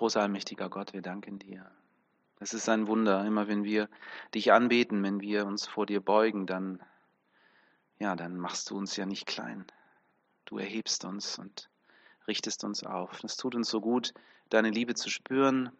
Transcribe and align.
Großer 0.00 0.22
allmächtiger 0.22 0.70
Gott, 0.70 0.94
wir 0.94 1.02
danken 1.02 1.38
dir. 1.38 1.70
Es 2.38 2.54
ist 2.54 2.70
ein 2.70 2.86
Wunder, 2.86 3.22
immer 3.26 3.48
wenn 3.48 3.64
wir 3.64 3.90
dich 4.34 4.50
anbeten, 4.50 5.02
wenn 5.02 5.20
wir 5.20 5.44
uns 5.44 5.66
vor 5.66 5.84
dir 5.84 6.00
beugen, 6.00 6.46
dann, 6.46 6.82
ja, 7.98 8.16
dann 8.16 8.38
machst 8.38 8.70
du 8.70 8.78
uns 8.78 8.96
ja 8.96 9.04
nicht 9.04 9.26
klein. 9.26 9.66
Du 10.46 10.56
erhebst 10.56 11.04
uns 11.04 11.38
und 11.38 11.68
richtest 12.26 12.64
uns 12.64 12.82
auf. 12.82 13.22
Es 13.24 13.36
tut 13.36 13.54
uns 13.54 13.68
so 13.68 13.82
gut, 13.82 14.14
deine 14.48 14.70
Liebe 14.70 14.94
zu 14.94 15.10
spüren, 15.10 15.70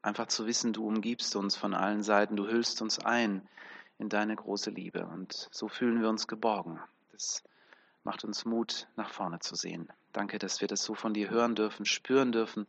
einfach 0.00 0.28
zu 0.28 0.46
wissen, 0.46 0.72
du 0.72 0.86
umgibst 0.86 1.34
uns 1.34 1.56
von 1.56 1.74
allen 1.74 2.04
Seiten, 2.04 2.36
du 2.36 2.46
hüllst 2.46 2.80
uns 2.82 3.00
ein 3.00 3.48
in 3.98 4.08
deine 4.08 4.36
große 4.36 4.70
Liebe 4.70 5.06
und 5.06 5.48
so 5.50 5.66
fühlen 5.66 6.00
wir 6.00 6.08
uns 6.08 6.28
geborgen. 6.28 6.78
Das 7.10 7.42
macht 8.04 8.22
uns 8.22 8.44
Mut, 8.44 8.86
nach 8.94 9.10
vorne 9.10 9.40
zu 9.40 9.56
sehen. 9.56 9.88
Danke, 10.12 10.38
dass 10.38 10.60
wir 10.60 10.68
das 10.68 10.84
so 10.84 10.94
von 10.94 11.14
dir 11.14 11.30
hören 11.30 11.56
dürfen, 11.56 11.84
spüren 11.84 12.30
dürfen, 12.30 12.68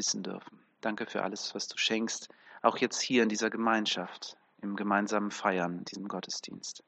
wissen 0.00 0.22
dürfen. 0.22 0.58
Danke 0.80 1.04
für 1.04 1.22
alles, 1.22 1.54
was 1.54 1.68
du 1.68 1.76
schenkst, 1.76 2.30
auch 2.62 2.78
jetzt 2.78 3.02
hier 3.02 3.22
in 3.22 3.28
dieser 3.28 3.50
Gemeinschaft, 3.50 4.38
im 4.62 4.74
gemeinsamen 4.74 5.30
Feiern, 5.30 5.84
diesem 5.84 6.08
Gottesdienst. 6.08 6.82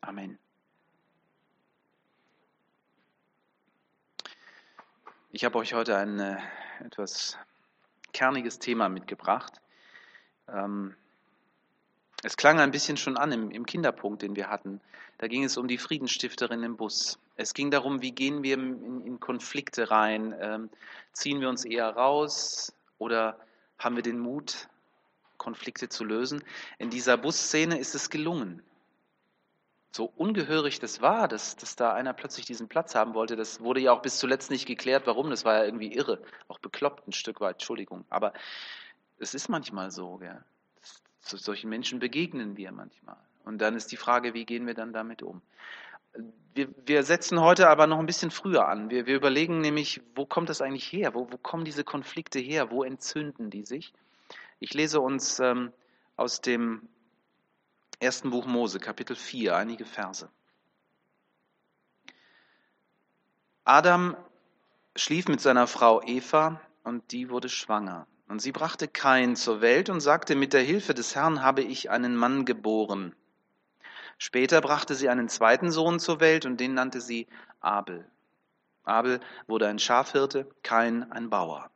Amen. 0.00 0.38
Ich 5.30 5.44
habe 5.44 5.58
euch 5.58 5.74
heute 5.74 5.98
ein 5.98 6.18
äh, 6.18 6.38
etwas 6.82 7.36
kerniges 8.14 8.58
Thema 8.58 8.88
mitgebracht. 8.88 9.60
Ähm, 10.48 10.96
es 12.22 12.36
klang 12.36 12.60
ein 12.60 12.70
bisschen 12.70 12.96
schon 12.96 13.16
an 13.16 13.32
im, 13.32 13.50
im, 13.50 13.64
Kinderpunkt, 13.64 14.22
den 14.22 14.36
wir 14.36 14.48
hatten. 14.48 14.80
Da 15.18 15.26
ging 15.26 15.44
es 15.44 15.56
um 15.56 15.68
die 15.68 15.78
Friedensstifterin 15.78 16.62
im 16.62 16.76
Bus. 16.76 17.18
Es 17.36 17.54
ging 17.54 17.70
darum, 17.70 18.02
wie 18.02 18.12
gehen 18.12 18.42
wir 18.42 18.54
in, 18.54 19.06
in 19.06 19.20
Konflikte 19.20 19.90
rein? 19.90 20.34
Ähm, 20.38 20.70
ziehen 21.12 21.40
wir 21.40 21.48
uns 21.48 21.64
eher 21.64 21.88
raus 21.88 22.72
oder 22.98 23.38
haben 23.78 23.96
wir 23.96 24.02
den 24.02 24.18
Mut, 24.18 24.68
Konflikte 25.38 25.88
zu 25.88 26.04
lösen? 26.04 26.44
In 26.78 26.90
dieser 26.90 27.16
Busszene 27.16 27.78
ist 27.78 27.94
es 27.94 28.10
gelungen. 28.10 28.62
So 29.92 30.12
ungehörig 30.16 30.78
das 30.78 31.00
war, 31.00 31.26
dass, 31.26 31.56
dass 31.56 31.74
da 31.74 31.92
einer 31.94 32.12
plötzlich 32.12 32.46
diesen 32.46 32.68
Platz 32.68 32.94
haben 32.94 33.14
wollte, 33.14 33.34
das 33.34 33.60
wurde 33.60 33.80
ja 33.80 33.92
auch 33.92 34.02
bis 34.02 34.18
zuletzt 34.18 34.50
nicht 34.50 34.66
geklärt, 34.66 35.06
warum. 35.06 35.30
Das 35.30 35.44
war 35.44 35.56
ja 35.56 35.64
irgendwie 35.64 35.92
irre, 35.92 36.22
auch 36.46 36.60
bekloppt 36.60 37.08
ein 37.08 37.12
Stück 37.12 37.40
weit, 37.40 37.56
Entschuldigung. 37.56 38.04
Aber 38.08 38.32
es 39.18 39.34
ist 39.34 39.48
manchmal 39.48 39.90
so, 39.90 40.18
gell? 40.18 40.44
Zu 41.30 41.36
solchen 41.36 41.70
Menschen 41.70 42.00
begegnen 42.00 42.56
wir 42.56 42.72
manchmal. 42.72 43.16
Und 43.44 43.58
dann 43.58 43.76
ist 43.76 43.92
die 43.92 43.96
Frage, 43.96 44.34
wie 44.34 44.44
gehen 44.44 44.66
wir 44.66 44.74
dann 44.74 44.92
damit 44.92 45.22
um? 45.22 45.40
Wir, 46.54 46.68
wir 46.84 47.04
setzen 47.04 47.40
heute 47.40 47.68
aber 47.68 47.86
noch 47.86 48.00
ein 48.00 48.06
bisschen 48.06 48.32
früher 48.32 48.66
an. 48.66 48.90
Wir, 48.90 49.06
wir 49.06 49.14
überlegen 49.14 49.60
nämlich, 49.60 50.00
wo 50.16 50.26
kommt 50.26 50.48
das 50.48 50.60
eigentlich 50.60 50.90
her? 50.90 51.14
Wo, 51.14 51.30
wo, 51.30 51.36
kommen 51.36 51.64
diese 51.64 51.84
Konflikte 51.84 52.40
her? 52.40 52.72
Wo 52.72 52.82
entzünden 52.82 53.48
die 53.48 53.64
sich? 53.64 53.92
Ich 54.58 54.74
lese 54.74 55.00
uns 55.00 55.38
ähm, 55.38 55.72
aus 56.16 56.40
dem 56.40 56.88
ersten 58.00 58.30
Buch 58.30 58.46
Mose, 58.46 58.80
Kapitel 58.80 59.14
4, 59.14 59.54
einige 59.54 59.84
Verse. 59.84 60.28
Adam 63.62 64.16
schlief 64.96 65.28
mit 65.28 65.40
seiner 65.40 65.68
Frau 65.68 66.02
Eva 66.02 66.60
und 66.82 67.12
die 67.12 67.30
wurde 67.30 67.48
schwanger. 67.48 68.08
Und 68.30 68.40
sie 68.40 68.52
brachte 68.52 68.86
Kain 68.86 69.34
zur 69.34 69.60
Welt 69.60 69.90
und 69.90 70.00
sagte, 70.00 70.36
mit 70.36 70.52
der 70.52 70.62
Hilfe 70.62 70.94
des 70.94 71.16
Herrn 71.16 71.42
habe 71.42 71.62
ich 71.62 71.90
einen 71.90 72.14
Mann 72.14 72.44
geboren. 72.44 73.12
Später 74.18 74.60
brachte 74.60 74.94
sie 74.94 75.08
einen 75.08 75.28
zweiten 75.28 75.72
Sohn 75.72 75.98
zur 75.98 76.20
Welt 76.20 76.46
und 76.46 76.60
den 76.60 76.74
nannte 76.74 77.00
sie 77.00 77.26
Abel. 77.60 78.08
Abel 78.84 79.18
wurde 79.48 79.66
ein 79.66 79.80
Schafhirte, 79.80 80.48
Kain 80.62 81.10
ein 81.10 81.28
Bauer. 81.28 81.70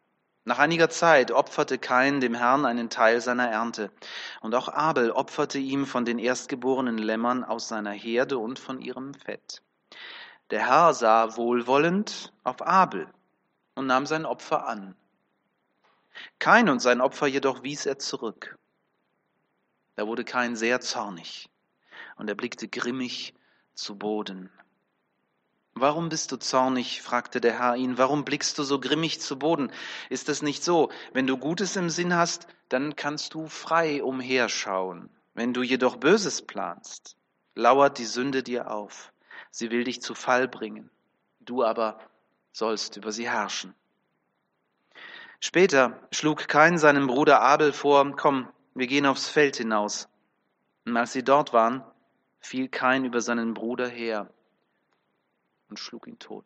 Nach 0.44 0.60
einiger 0.60 0.88
Zeit 0.90 1.32
opferte 1.32 1.76
Kain 1.76 2.20
dem 2.20 2.36
Herrn 2.36 2.66
einen 2.66 2.88
Teil 2.88 3.20
seiner 3.20 3.48
Ernte, 3.48 3.90
und 4.40 4.54
auch 4.54 4.68
Abel 4.68 5.10
opferte 5.10 5.58
ihm 5.58 5.86
von 5.86 6.04
den 6.04 6.20
erstgeborenen 6.20 6.98
Lämmern 6.98 7.42
aus 7.42 7.66
seiner 7.66 7.90
Herde 7.90 8.38
und 8.38 8.60
von 8.60 8.80
ihrem 8.80 9.12
Fett. 9.14 9.60
Der 10.50 10.68
Herr 10.68 10.94
sah 10.94 11.36
wohlwollend 11.36 12.32
auf 12.44 12.64
Abel 12.64 13.08
und 13.74 13.88
nahm 13.88 14.06
sein 14.06 14.24
Opfer 14.24 14.68
an. 14.68 14.94
Kain 16.38 16.68
und 16.68 16.80
sein 16.80 17.00
Opfer 17.00 17.26
jedoch 17.26 17.62
wies 17.62 17.86
er 17.86 17.98
zurück. 17.98 18.58
Da 19.96 20.06
wurde 20.06 20.24
Kain 20.24 20.56
sehr 20.56 20.80
zornig 20.80 21.48
und 22.16 22.28
er 22.28 22.34
blickte 22.34 22.68
grimmig 22.68 23.34
zu 23.74 23.96
Boden. 23.96 24.50
Warum 25.74 26.08
bist 26.08 26.30
du 26.30 26.36
zornig? 26.36 27.02
fragte 27.02 27.40
der 27.40 27.58
Herr 27.58 27.74
ihn. 27.74 27.98
Warum 27.98 28.24
blickst 28.24 28.56
du 28.58 28.62
so 28.62 28.78
grimmig 28.78 29.20
zu 29.20 29.38
Boden? 29.38 29.72
Ist 30.08 30.28
es 30.28 30.40
nicht 30.40 30.62
so? 30.62 30.90
Wenn 31.12 31.26
du 31.26 31.36
Gutes 31.36 31.74
im 31.74 31.90
Sinn 31.90 32.14
hast, 32.14 32.46
dann 32.68 32.94
kannst 32.94 33.34
du 33.34 33.48
frei 33.48 34.02
umherschauen. 34.02 35.10
Wenn 35.34 35.52
du 35.52 35.62
jedoch 35.62 35.96
Böses 35.96 36.42
planst, 36.42 37.16
lauert 37.56 37.98
die 37.98 38.04
Sünde 38.04 38.44
dir 38.44 38.70
auf. 38.70 39.12
Sie 39.50 39.72
will 39.72 39.82
dich 39.82 40.00
zu 40.00 40.14
Fall 40.14 40.46
bringen. 40.46 40.90
Du 41.40 41.64
aber 41.64 41.98
sollst 42.52 42.96
über 42.96 43.10
sie 43.10 43.28
herrschen. 43.28 43.74
Später 45.40 46.08
schlug 46.10 46.48
Kain 46.48 46.78
seinem 46.78 47.06
Bruder 47.06 47.40
Abel 47.40 47.72
vor, 47.72 48.16
komm, 48.16 48.48
wir 48.74 48.86
gehen 48.86 49.06
aufs 49.06 49.28
Feld 49.28 49.56
hinaus. 49.56 50.08
Und 50.86 50.96
als 50.96 51.12
sie 51.12 51.22
dort 51.22 51.52
waren, 51.52 51.84
fiel 52.40 52.68
Kain 52.68 53.04
über 53.04 53.20
seinen 53.20 53.54
Bruder 53.54 53.88
her 53.88 54.30
und 55.68 55.78
schlug 55.78 56.06
ihn 56.06 56.18
tot. 56.18 56.44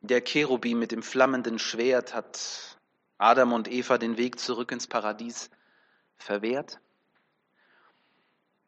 Der 0.00 0.22
Cherubim 0.22 0.78
mit 0.78 0.92
dem 0.92 1.02
flammenden 1.02 1.58
Schwert 1.58 2.14
hat 2.14 2.78
Adam 3.18 3.52
und 3.52 3.66
Eva 3.66 3.98
den 3.98 4.16
Weg 4.16 4.38
zurück 4.38 4.70
ins 4.70 4.86
Paradies 4.86 5.50
verwehrt. 6.16 6.80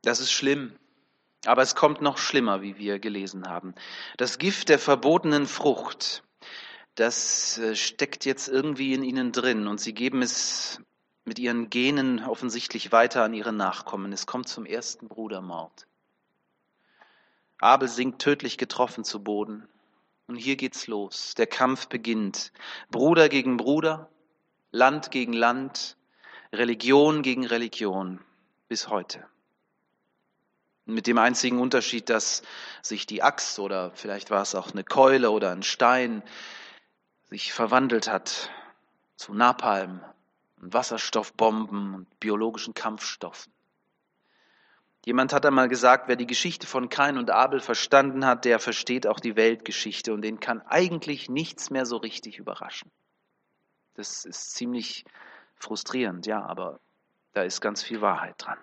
Das 0.03 0.19
ist 0.19 0.33
schlimm. 0.33 0.77
Aber 1.47 1.62
es 1.62 1.75
kommt 1.75 2.00
noch 2.03 2.19
schlimmer, 2.19 2.62
wie 2.62 2.78
wir 2.78 2.99
gelesen 2.99 3.49
haben. 3.49 3.75
Das 4.16 4.38
Gift 4.38 4.69
der 4.69 4.78
verbotenen 4.78 5.47
Frucht, 5.47 6.25
das 6.94 7.59
äh, 7.59 7.76
steckt 7.76 8.25
jetzt 8.25 8.49
irgendwie 8.49 8.93
in 8.93 9.04
ihnen 9.04 9.31
drin 9.32 9.69
und 9.69 9.81
sie 9.81 9.94
geben 9.94 10.21
es 10.21 10.81
mit 11.25 11.38
ihren 11.38 11.71
Genen 11.71 12.25
offensichtlich 12.25 12.91
weiter 12.91 13.22
an 13.22 13.34
ihre 13.34 13.53
Nachkommen. 13.53 14.12
Es 14.12 14.26
kommt 14.26 14.49
zum 14.49 14.66
ersten 14.66 15.09
Brudermord. 15.09 15.87
Abel 17.60 17.88
sinkt 17.88 18.20
tödlich 18.22 18.56
getroffen 18.56 19.05
zu 19.05 19.22
Boden. 19.22 19.69
Und 20.26 20.37
hier 20.37 20.56
geht's 20.56 20.87
los. 20.87 21.34
Der 21.37 21.47
Kampf 21.47 21.88
beginnt. 21.88 22.53
Bruder 22.91 23.28
gegen 23.28 23.56
Bruder, 23.56 24.10
Land 24.70 25.10
gegen 25.10 25.32
Land, 25.32 25.97
Religion 26.53 27.22
gegen 27.22 27.47
Religion 27.47 28.20
bis 28.69 28.88
heute. 28.88 29.26
Mit 30.91 31.06
dem 31.06 31.19
einzigen 31.19 31.60
Unterschied, 31.60 32.09
dass 32.09 32.43
sich 32.81 33.04
die 33.04 33.22
Axt 33.22 33.59
oder 33.59 33.91
vielleicht 33.91 34.31
war 34.31 34.41
es 34.41 34.54
auch 34.54 34.72
eine 34.72 34.84
Keule 34.84 35.31
oder 35.31 35.50
ein 35.50 35.62
Stein 35.62 36.22
sich 37.28 37.53
verwandelt 37.53 38.09
hat 38.10 38.50
zu 39.15 39.34
Napalm 39.34 40.00
und 40.62 40.72
Wasserstoffbomben 40.72 41.94
und 41.94 42.21
biologischen 42.21 42.72
Kampfstoffen. 42.72 43.53
Jemand 45.04 45.34
hat 45.34 45.44
einmal 45.44 45.69
gesagt, 45.69 46.09
wer 46.09 46.16
die 46.16 46.26
Geschichte 46.26 46.66
von 46.66 46.88
Kain 46.88 47.19
und 47.19 47.31
Abel 47.31 47.60
verstanden 47.60 48.25
hat, 48.25 48.47
der 48.47 48.59
versteht 48.59 49.06
auch 49.06 49.20
die 49.20 49.37
Weltgeschichte 49.37 50.15
und 50.15 50.22
den 50.22 50.41
kann 50.41 50.62
eigentlich 50.62 51.28
nichts 51.28 51.69
mehr 51.69 51.84
so 51.84 51.99
richtig 51.99 52.38
überraschen. 52.38 52.91
Das 53.93 54.25
ist 54.25 54.55
ziemlich 54.55 55.05
frustrierend, 55.56 56.25
ja, 56.26 56.43
aber 56.43 56.81
da 57.34 57.43
ist 57.43 57.60
ganz 57.60 57.82
viel 57.82 58.00
Wahrheit 58.00 58.37
dran. 58.38 58.59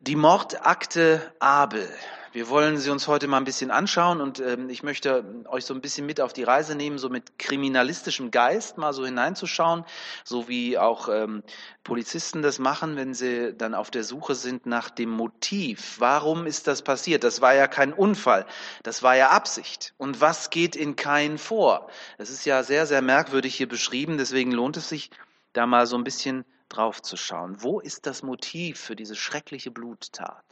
Die 0.00 0.14
Mordakte 0.14 1.32
Abel. 1.40 1.88
Wir 2.30 2.48
wollen 2.48 2.78
sie 2.78 2.90
uns 2.90 3.08
heute 3.08 3.26
mal 3.26 3.38
ein 3.38 3.44
bisschen 3.44 3.72
anschauen 3.72 4.20
und 4.20 4.38
ähm, 4.38 4.70
ich 4.70 4.84
möchte 4.84 5.24
euch 5.48 5.64
so 5.64 5.74
ein 5.74 5.80
bisschen 5.80 6.06
mit 6.06 6.20
auf 6.20 6.32
die 6.32 6.44
Reise 6.44 6.76
nehmen, 6.76 6.98
so 6.98 7.08
mit 7.08 7.36
kriminalistischem 7.40 8.30
Geist 8.30 8.78
mal 8.78 8.92
so 8.92 9.04
hineinzuschauen, 9.04 9.84
so 10.22 10.46
wie 10.46 10.78
auch 10.78 11.08
ähm, 11.08 11.42
Polizisten 11.82 12.42
das 12.42 12.60
machen, 12.60 12.94
wenn 12.94 13.12
sie 13.12 13.52
dann 13.54 13.74
auf 13.74 13.90
der 13.90 14.04
Suche 14.04 14.36
sind 14.36 14.66
nach 14.66 14.88
dem 14.88 15.10
Motiv. 15.10 15.96
Warum 15.98 16.46
ist 16.46 16.68
das 16.68 16.82
passiert? 16.82 17.24
Das 17.24 17.40
war 17.40 17.54
ja 17.54 17.66
kein 17.66 17.92
Unfall, 17.92 18.46
das 18.84 19.02
war 19.02 19.16
ja 19.16 19.30
Absicht. 19.30 19.94
Und 19.96 20.20
was 20.20 20.50
geht 20.50 20.76
in 20.76 20.94
Kain 20.94 21.38
vor? 21.38 21.90
Das 22.18 22.30
ist 22.30 22.44
ja 22.44 22.62
sehr, 22.62 22.86
sehr 22.86 23.02
merkwürdig 23.02 23.56
hier 23.56 23.68
beschrieben, 23.68 24.16
deswegen 24.16 24.52
lohnt 24.52 24.76
es 24.76 24.88
sich, 24.88 25.10
da 25.54 25.66
mal 25.66 25.86
so 25.86 25.96
ein 25.96 26.04
bisschen 26.04 26.44
drauf 26.68 27.02
zu 27.02 27.16
schauen. 27.16 27.62
Wo 27.62 27.80
ist 27.80 28.06
das 28.06 28.22
Motiv 28.22 28.80
für 28.80 28.96
diese 28.96 29.16
schreckliche 29.16 29.70
Bluttat? 29.70 30.44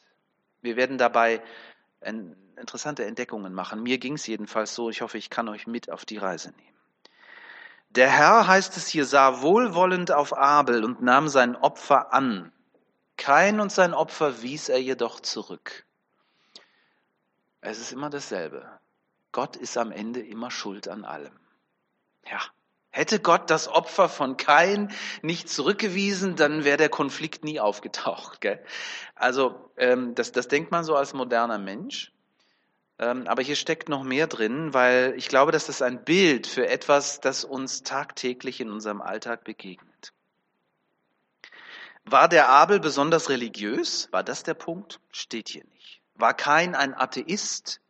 Wir 0.63 0.77
werden 0.77 0.99
dabei 0.99 1.43
interessante 2.01 3.05
Entdeckungen 3.05 3.53
machen. 3.53 3.83
Mir 3.83 3.99
ging 3.99 4.15
es 4.15 4.27
jedenfalls 4.27 4.75
so. 4.75 4.91
Ich 4.91 5.03
hoffe, 5.03 5.19
ich 5.19 5.31
kann 5.31 5.49
euch 5.49 5.67
mit 5.67 5.91
auf 5.91 6.05
die 6.05 6.19
Reise 6.19 6.51
nehmen. 6.51 6.77
Der 7.91 8.11
Herr, 8.11 8.47
heißt 8.47 8.77
es 8.77 8.89
hier, 8.89 9.07
sah 9.07 9.41
wohlwollend 9.43 10.13
auf 10.13 10.37
Abel 10.37 10.85
und 10.85 11.03
nahm 11.03 11.29
sein 11.29 11.57
Opfer 11.57 12.13
an. 12.13 12.53
Kein 13.17 13.61
und 13.61 13.73
sein 13.73 13.95
Opfer 13.95 14.43
wies 14.43 14.69
er 14.69 14.81
jedoch 14.81 15.21
zurück. 15.21 15.87
Es 17.61 17.79
ist 17.79 17.93
immer 17.93 18.11
dasselbe. 18.11 18.79
Gott 19.33 19.57
ist 19.57 19.79
am 19.79 19.93
Ende 19.93 20.21
immer 20.21 20.51
schuld 20.51 20.89
an 20.89 21.05
allem. 21.05 21.39
Ja. 22.25 22.41
Hätte 22.97 23.21
Gott 23.21 23.51
das 23.51 23.69
Opfer 23.69 24.09
von 24.09 24.39
Kain 24.39 24.91
nicht 25.21 25.51
zurückgewiesen, 25.51 26.35
dann 26.35 26.65
wäre 26.65 26.79
der 26.79 26.89
Konflikt 26.89 27.45
nie 27.45 27.61
aufgetaucht. 27.61 28.41
Gell? 28.41 28.65
Also 29.15 29.71
ähm, 29.77 30.15
das, 30.15 30.33
das 30.33 30.49
denkt 30.49 30.71
man 30.71 30.83
so 30.83 30.97
als 30.97 31.13
moderner 31.13 31.59
Mensch. 31.59 32.11
Ähm, 32.99 33.27
aber 33.27 33.43
hier 33.43 33.57
steckt 33.57 33.91
noch 33.91 34.03
mehr 34.03 34.27
drin, 34.27 34.73
weil 34.73 35.13
ich 35.19 35.29
glaube, 35.29 35.53
dass 35.53 35.67
das 35.67 35.83
ein 35.83 36.05
Bild 36.05 36.47
für 36.47 36.67
etwas, 36.69 37.21
das 37.21 37.45
uns 37.45 37.83
tagtäglich 37.83 38.63
in 38.63 38.71
unserem 38.71 39.03
Alltag 39.03 39.45
begegnet. 39.45 40.15
War 42.07 42.31
der 42.31 42.49
Abel 42.49 42.81
besonders 42.81 43.29
religiös? 43.29 44.09
War 44.11 44.25
das 44.25 44.43
der 44.43 44.55
Punkt? 44.55 45.01
Steht 45.11 45.51
hier 45.51 45.65
nicht. 45.75 46.01
War 46.15 46.33
Kain 46.33 46.75
ein 46.75 46.95
Atheist? 46.95 47.83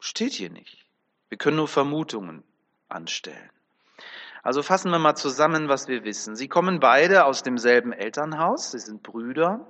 Steht 0.00 0.32
hier 0.32 0.50
nicht. 0.50 0.84
Wir 1.28 1.38
können 1.38 1.58
nur 1.58 1.68
Vermutungen 1.68 2.42
anstellen. 2.92 3.50
Also 4.42 4.62
fassen 4.62 4.90
wir 4.90 4.98
mal 4.98 5.16
zusammen, 5.16 5.68
was 5.68 5.86
wir 5.88 6.04
wissen. 6.04 6.34
Sie 6.34 6.48
kommen 6.48 6.80
beide 6.80 7.24
aus 7.24 7.42
demselben 7.42 7.92
Elternhaus, 7.92 8.70
sie 8.70 8.78
sind 8.78 9.02
Brüder. 9.02 9.66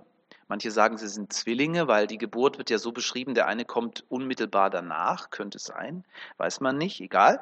Manche 0.47 0.73
sagen, 0.73 0.99
sie 0.99 1.07
sind 1.07 1.33
Zwillinge, 1.33 1.87
weil 1.87 2.09
die 2.09 2.19
Geburt 2.19 2.59
wird 2.59 2.71
ja 2.71 2.79
so 2.79 2.91
beschrieben, 2.91 3.35
der 3.35 3.47
eine 3.47 3.65
kommt 3.65 4.05
unmittelbar 4.09 4.69
danach, 4.69 5.31
könnte 5.31 5.61
sein, 5.61 6.05
weiß 6.39 6.61
man 6.61 6.77
nicht, 6.77 7.01
egal. 7.01 7.41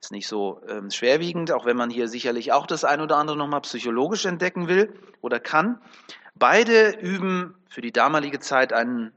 Ist 0.00 0.12
nicht 0.12 0.28
so 0.28 0.60
ähm, 0.68 0.88
schwerwiegend, 0.90 1.50
auch 1.50 1.66
wenn 1.66 1.76
man 1.76 1.90
hier 1.90 2.06
sicherlich 2.06 2.52
auch 2.52 2.68
das 2.68 2.84
ein 2.84 3.00
oder 3.00 3.16
andere 3.16 3.36
nochmal 3.36 3.62
psychologisch 3.62 4.24
entdecken 4.24 4.68
will 4.68 4.94
oder 5.20 5.40
kann. 5.40 5.80
Beide 6.36 6.90
üben 6.90 7.56
für 7.68 7.80
die 7.80 7.92
damalige 7.92 8.38
Zeit 8.38 8.72
einen 8.72 9.12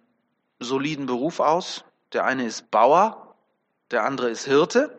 soliden 0.59 1.05
Beruf 1.05 1.39
aus. 1.39 1.85
Der 2.13 2.25
eine 2.25 2.43
ist 2.43 2.71
Bauer, 2.71 3.35
der 3.91 4.03
andere 4.03 4.31
ist 4.31 4.45
Hirte. 4.45 4.97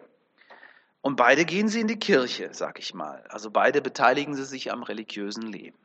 Und 1.00 1.16
beide 1.16 1.44
gehen 1.44 1.68
sie 1.68 1.80
in 1.80 1.86
die 1.86 1.98
Kirche, 1.98 2.50
sag 2.52 2.78
ich 2.78 2.94
mal. 2.94 3.24
Also 3.28 3.50
beide 3.50 3.80
beteiligen 3.80 4.34
sie 4.34 4.44
sich 4.44 4.72
am 4.72 4.82
religiösen 4.82 5.42
Leben. 5.42 5.78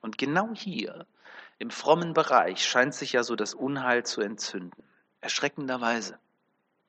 Und 0.00 0.18
genau 0.18 0.50
hier, 0.54 1.06
im 1.58 1.70
frommen 1.70 2.12
Bereich, 2.12 2.64
scheint 2.64 2.94
sich 2.94 3.12
ja 3.12 3.22
so 3.22 3.36
das 3.36 3.54
Unheil 3.54 4.04
zu 4.04 4.20
entzünden. 4.20 4.82
Erschreckenderweise. 5.20 6.18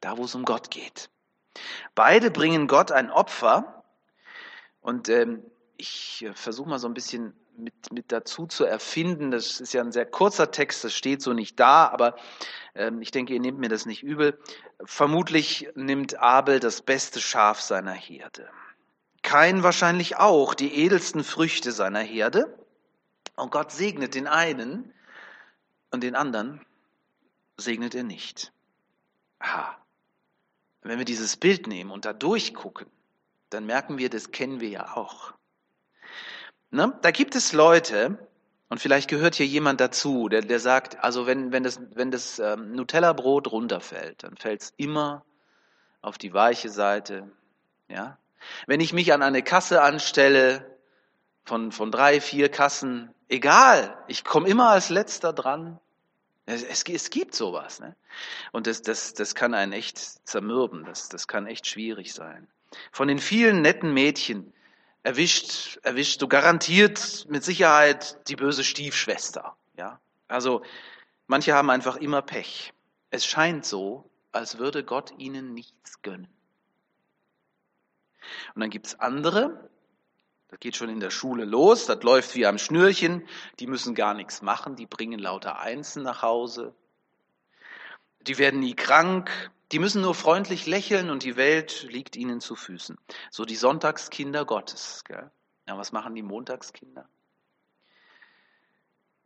Da, 0.01 0.18
wo 0.18 0.25
es 0.25 0.35
um 0.35 0.45
Gott 0.45 0.69
geht. 0.69 1.09
Beide 1.95 2.31
bringen 2.31 2.68
Gott 2.68 2.91
ein 2.91 3.09
Opfer. 3.09 3.83
Und 4.81 5.09
ähm, 5.09 5.44
ich 5.77 6.23
äh, 6.25 6.33
versuche 6.33 6.69
mal 6.69 6.80
so 6.80 6.88
ein 6.88 6.94
bisschen 6.94 7.33
mit, 7.57 7.92
mit 7.92 8.12
dazu 8.12 8.45
zu 8.48 8.65
erfinden. 8.65 9.31
Das 9.31 9.59
ist 9.59 9.74
ja 9.74 9.81
ein 9.81 9.92
sehr 9.92 10.06
kurzer 10.06 10.51
Text, 10.51 10.83
das 10.83 10.94
steht 10.94 11.21
so 11.21 11.33
nicht 11.33 11.59
da, 11.59 11.88
aber 11.88 12.15
ähm, 12.75 13.01
ich 13.01 13.12
denke, 13.12 13.33
ihr 13.33 13.39
nehmt 13.39 13.59
mir 13.59 13.69
das 13.69 13.86
nicht 13.86 14.04
übel. 14.04 14.39
Vermutlich 14.83 15.69
nimmt 15.75 16.19
Abel 16.19 16.59
das 16.59 16.81
beste 16.81 17.19
Schaf 17.19 17.62
seiner 17.62 17.94
Herde. 17.94 18.50
Kain 19.24 19.63
wahrscheinlich 19.63 20.18
auch 20.18 20.54
die 20.54 20.74
edelsten 20.75 21.24
Früchte 21.24 21.71
seiner 21.71 22.00
Herde. 22.00 22.57
Und 23.36 23.51
Gott 23.51 23.71
segnet 23.71 24.15
den 24.15 24.27
einen 24.27 24.94
und 25.92 26.01
den 26.01 26.15
anderen 26.15 26.65
segnet 27.57 27.94
er 27.95 28.04
nicht. 28.04 28.51
Aha. 29.39 29.77
Wenn 30.81 30.98
wir 30.98 31.06
dieses 31.06 31.38
Bild 31.38 31.68
nehmen 31.68 31.92
und 31.92 32.06
da 32.06 32.13
durchgucken, 32.13 32.88
dann 33.50 33.65
merken 33.65 33.98
wir, 33.98 34.09
das 34.09 34.31
kennen 34.31 34.59
wir 34.59 34.69
ja 34.69 34.95
auch. 34.95 35.33
Ne? 36.72 36.98
Da 37.02 37.12
gibt 37.12 37.36
es 37.36 37.54
Leute, 37.54 38.18
und 38.69 38.81
vielleicht 38.81 39.10
gehört 39.10 39.36
hier 39.36 39.46
jemand 39.46 39.80
dazu, 39.80 40.28
der, 40.28 40.42
der 40.42 40.60
sagt, 40.60 41.02
also 41.04 41.25
wenn, 41.25 41.52
wenn 41.52 41.64
das, 41.64 41.80
wenn 41.94 42.12
das 42.12 42.40
ähm, 42.40 42.74
Nutella-Brot 42.74 43.52
runterfällt, 43.52 44.24
dann 44.24 44.36
fällt 44.36 44.62
es 44.62 44.74
immer 44.75 45.24
auf 46.02 46.18
die 46.18 46.34
weiche 46.34 46.69
Seite. 46.69 47.31
Ja? 47.88 48.18
Wenn 48.66 48.81
ich 48.81 48.92
mich 48.92 49.14
an 49.14 49.22
eine 49.22 49.42
Kasse 49.42 49.81
anstelle 49.81 50.78
von, 51.46 51.72
von 51.72 51.92
drei, 51.92 52.19
vier 52.19 52.50
Kassen, 52.50 53.14
egal, 53.30 53.98
ich 54.08 54.25
komme 54.25 54.50
immer 54.50 54.69
als 54.69 54.90
letzter 54.90 55.31
dran. 55.31 55.80
Es, 56.46 56.64
es, 56.64 56.84
es 56.84 57.10
gibt 57.10 57.36
sowas. 57.36 57.80
Ne? 57.80 57.96
Und 58.52 58.68
das, 58.68 58.81
das, 58.81 59.14
das 59.14 59.34
kann 59.34 59.54
einen 59.54 59.72
echt 59.72 59.98
zermürben, 60.28 60.84
das, 60.84 61.08
das 61.08 61.28
kann 61.28 61.48
echt 61.48 61.68
schwierig 61.68 62.14
sein. 62.14 62.48
Von 62.92 63.08
den 63.08 63.19
vielen 63.19 63.62
netten 63.62 63.94
Mädchen, 63.94 64.54
erwischt, 65.03 65.77
erwischt 65.83 66.21
du 66.21 66.27
garantiert 66.27 67.25
mit 67.29 67.44
Sicherheit 67.44 68.27
die 68.27 68.35
böse 68.35 68.63
Stiefschwester. 68.63 69.55
Ja? 69.77 69.99
Also 70.27 70.63
manche 71.27 71.53
haben 71.53 71.69
einfach 71.69 71.97
immer 71.97 72.21
Pech. 72.21 72.73
Es 73.09 73.25
scheint 73.25 73.65
so, 73.65 74.09
als 74.31 74.57
würde 74.57 74.83
Gott 74.83 75.13
ihnen 75.17 75.53
nichts 75.53 76.01
gönnen. 76.01 76.27
Und 78.53 78.61
dann 78.61 78.69
gibt's 78.69 78.99
andere, 78.99 79.69
das 80.49 80.59
geht 80.59 80.75
schon 80.75 80.89
in 80.89 80.99
der 80.99 81.11
Schule 81.11 81.45
los, 81.45 81.85
das 81.85 82.03
läuft 82.03 82.35
wie 82.35 82.45
am 82.45 82.57
Schnürchen, 82.57 83.27
die 83.59 83.67
müssen 83.67 83.95
gar 83.95 84.13
nichts 84.13 84.41
machen, 84.41 84.75
die 84.75 84.85
bringen 84.85 85.19
lauter 85.19 85.59
Einsen 85.59 86.03
nach 86.03 86.21
Hause. 86.21 86.73
Die 88.21 88.38
werden 88.38 88.59
nie 88.59 88.75
krank, 88.75 89.51
die 89.72 89.80
müssen 89.80 90.02
nur 90.02 90.16
freundlich 90.16 90.66
lächeln 90.66 91.10
und 91.10 91.24
die 91.24 91.36
Welt 91.36 91.88
liegt 91.90 92.16
ihnen 92.16 92.40
zu 92.40 92.56
Füßen. 92.56 92.98
So 93.31 93.46
die 93.46 93.56
Sonntagskinder 93.56 94.46
Gottes. 94.46 95.04
Gell? 95.06 95.30
Ja, 95.68 95.78
was 95.78 95.92
machen 95.92 96.16
die 96.16 96.24
Montagskinder? 96.24 97.10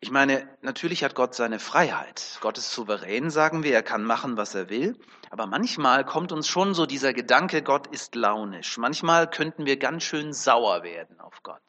Ich 0.03 0.09
meine, 0.09 0.49
natürlich 0.61 1.03
hat 1.03 1.13
Gott 1.13 1.35
seine 1.35 1.59
Freiheit. 1.59 2.39
Gott 2.41 2.57
ist 2.57 2.71
souverän, 2.71 3.29
sagen 3.29 3.61
wir, 3.61 3.75
er 3.75 3.83
kann 3.83 4.03
machen, 4.03 4.35
was 4.35 4.55
er 4.55 4.67
will. 4.71 4.97
Aber 5.29 5.45
manchmal 5.45 6.03
kommt 6.03 6.31
uns 6.31 6.47
schon 6.47 6.73
so 6.73 6.87
dieser 6.87 7.13
Gedanke, 7.13 7.61
Gott 7.61 7.85
ist 7.85 8.15
launisch. 8.15 8.79
Manchmal 8.79 9.29
könnten 9.29 9.67
wir 9.67 9.77
ganz 9.77 10.03
schön 10.03 10.33
sauer 10.33 10.81
werden 10.81 11.19
auf 11.19 11.43
Gott. 11.43 11.61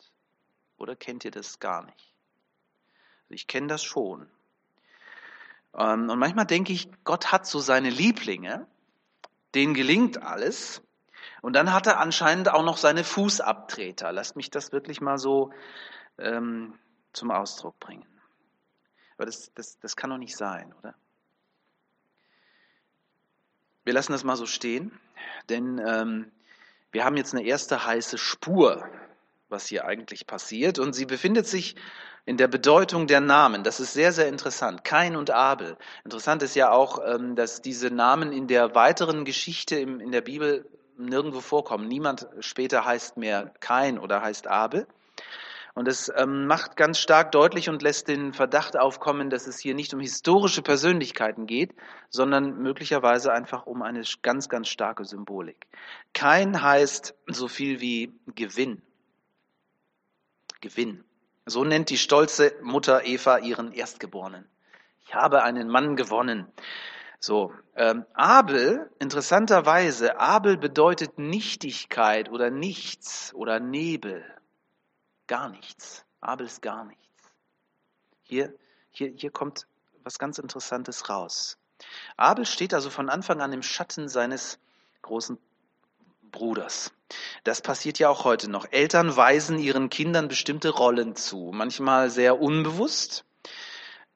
Oder 0.79 0.97
kennt 0.97 1.27
ihr 1.27 1.31
das 1.31 1.59
gar 1.59 1.85
nicht? 1.85 2.15
Also 3.25 3.35
ich 3.35 3.47
kenne 3.47 3.67
das 3.67 3.85
schon. 3.85 4.31
Ähm, 5.77 6.11
und 6.11 6.19
manchmal 6.19 6.47
denke 6.47 6.73
ich, 6.73 6.89
Gott 7.05 7.33
hat 7.33 7.47
so 7.47 7.61
seine 7.61 7.91
Lieblinge, 7.91 8.67
denen 9.55 9.75
gelingt 9.75 10.23
alles. 10.23 10.83
Und 11.41 11.55
dann 11.55 11.73
hat 11.73 11.87
er 11.87 11.99
anscheinend 11.99 12.49
auch 12.49 12.65
noch 12.65 12.77
seine 12.77 13.05
Fußabtreter. 13.05 14.13
Lasst 14.13 14.37
mich 14.37 14.51
das 14.51 14.73
wirklich 14.73 15.01
mal 15.01 15.19
so 15.19 15.53
ähm, 16.19 16.79
zum 17.13 17.31
Ausdruck 17.31 17.79
bringen. 17.81 18.07
Aber 19.17 19.27
das, 19.27 19.53
das, 19.55 19.79
das 19.79 19.97
kann 19.97 20.11
doch 20.11 20.19
nicht 20.19 20.37
sein, 20.37 20.73
oder? 20.81 20.95
Wir 23.85 23.93
lassen 23.93 24.13
das 24.13 24.23
mal 24.23 24.37
so 24.37 24.47
stehen, 24.47 24.99
denn 25.49 25.81
ähm, 25.85 26.31
wir 26.93 27.05
haben 27.05 27.17
jetzt 27.17 27.35
eine 27.35 27.45
erste 27.45 27.85
heiße 27.85 28.17
Spur, 28.17 28.89
was 29.49 29.67
hier 29.67 29.85
eigentlich 29.85 30.27
passiert. 30.27 30.79
Und 30.79 30.93
sie 30.93 31.07
befindet 31.07 31.47
sich 31.49 31.75
in 32.25 32.37
der 32.37 32.49
Bedeutung 32.49 33.07
der 33.07 33.21
Namen. 33.21 33.65
Das 33.65 33.81
ist 33.81 33.95
sehr, 33.95 34.13
sehr 34.13 34.29
interessant. 34.29 34.85
Kain 34.85 35.17
und 35.17 35.31
Abel. 35.31 35.77
Interessant 36.05 36.43
ist 36.43 36.55
ja 36.55 36.71
auch, 36.71 37.01
ähm, 37.05 37.35
dass 37.35 37.63
diese 37.63 37.91
Namen 37.91 38.33
in 38.33 38.47
der 38.47 38.75
weiteren 38.75 39.25
Geschichte 39.25 39.77
in 39.77 40.13
der 40.13 40.21
Bibel 40.21 40.69
nirgendwo 40.97 41.41
vorkommen. 41.41 41.89
Niemand 41.89 42.29
später 42.41 42.85
heißt 42.85 43.17
mehr 43.17 43.53
Kain 43.61 43.99
oder 43.99 44.23
heißt 44.23 44.47
Abel. 44.47 44.87
Und 45.75 45.89
es 45.89 46.13
ähm, 46.15 46.47
macht 46.47 46.77
ganz 46.77 46.99
stark 46.99 47.33
deutlich 47.33 47.71
und 47.71 47.81
lässt 47.81 48.07
den 48.07 48.35
Verdacht 48.35 48.79
aufkommen, 48.79 49.31
dass 49.31 49.47
es 49.47 49.59
hier 49.59 49.75
nicht 49.75 49.95
um 49.95 50.01
historische 50.01 50.61
Persönlichkeiten 50.61 51.47
geht, 51.47 51.75
sondern 52.11 52.59
möglicherweise 52.59 53.33
einfach 53.33 53.67
um 53.67 53.81
eine 53.81 54.03
ganz, 54.21 54.51
ganz 54.51 54.69
starke 54.69 55.07
Symbolik. 55.07 55.67
Kain 56.13 56.63
heißt 56.63 57.15
so 57.27 57.49
viel 57.49 57.81
wie 57.81 58.13
Gewinn. 58.35 58.83
Gewinn. 60.61 61.05
So 61.47 61.65
nennt 61.65 61.91
die 61.91 61.99
stolze 61.99 62.55
Mutter 62.63 63.05
Eva 63.05 63.39
ihren 63.39 63.73
Erstgeborenen. 63.73 64.49
Ich 65.05 65.15
habe 65.15 65.43
einen 65.43 65.69
Mann 65.69 65.97
gewonnen. 65.97 66.47
So, 67.19 67.53
ähm, 67.77 68.05
Abel, 68.15 68.91
interessanterweise, 68.99 70.19
Abel 70.19 70.57
bedeutet 70.57 71.19
Nichtigkeit 71.19 72.31
oder 72.31 72.51
nichts 72.51 73.33
oder 73.35 73.61
Nebel. 73.61 74.25
Gar 75.27 75.49
nichts. 75.51 76.05
Abel 76.21 76.47
ist 76.47 76.63
gar 76.63 76.85
nichts. 76.85 77.03
Hier, 78.23 78.55
hier, 78.91 79.13
hier 79.15 79.31
kommt 79.31 79.67
was 80.05 80.19
ganz 80.19 80.39
Interessantes 80.39 81.09
raus. 81.09 81.59
Abel 82.17 82.47
steht 82.47 82.75
also 82.75 82.91
von 82.91 83.09
Anfang 83.09 83.41
an 83.41 83.53
im 83.53 83.63
Schatten 83.63 84.09
seines 84.09 84.59
großen 85.03 85.39
Bruders. 86.31 86.93
Das 87.45 87.61
passiert 87.61 87.99
ja 87.99 88.09
auch 88.09 88.25
heute 88.25 88.51
noch. 88.51 88.67
Eltern 88.71 89.17
weisen 89.17 89.59
ihren 89.59 89.91
Kindern 89.91 90.29
bestimmte 90.29 90.71
Rollen 90.71 91.17
zu, 91.17 91.51
manchmal 91.53 92.11
sehr 92.11 92.41
unbewusst. 92.41 93.25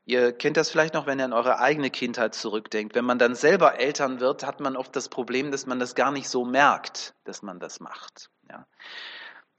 Ihr 0.04 0.32
kennt 0.32 0.56
das 0.56 0.70
vielleicht 0.70 0.94
noch, 0.94 1.06
wenn 1.06 1.18
ihr 1.18 1.24
an 1.24 1.32
eure 1.32 1.58
eigene 1.58 1.90
Kindheit 1.90 2.34
zurückdenkt. 2.34 2.94
Wenn 2.94 3.04
man 3.04 3.18
dann 3.18 3.34
selber 3.34 3.80
Eltern 3.80 4.20
wird, 4.20 4.46
hat 4.46 4.60
man 4.60 4.76
oft 4.76 4.94
das 4.94 5.08
Problem, 5.08 5.50
dass 5.50 5.66
man 5.66 5.80
das 5.80 5.96
gar 5.96 6.12
nicht 6.12 6.28
so 6.28 6.44
merkt, 6.44 7.14
dass 7.24 7.42
man 7.42 7.58
das 7.58 7.80
macht. 7.80 8.30
Ja. 8.48 8.66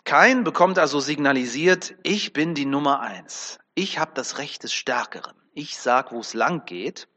Kein 0.05 0.45
bekommt 0.45 0.79
also 0.79 1.01
signalisiert, 1.01 1.95
ich 2.03 2.31
bin 2.31 2.55
die 2.55 2.65
Nummer 2.65 3.01
eins. 3.01 3.59
Ich 3.75 3.99
habe 3.99 4.11
das 4.13 4.37
Recht 4.37 4.63
des 4.63 4.71
Stärkeren. 4.71 5.35
Ich 5.53 5.77
sag, 5.77 6.13
wo 6.13 6.21
es 6.21 6.33
lang 6.33 6.63
geht. 6.63 7.09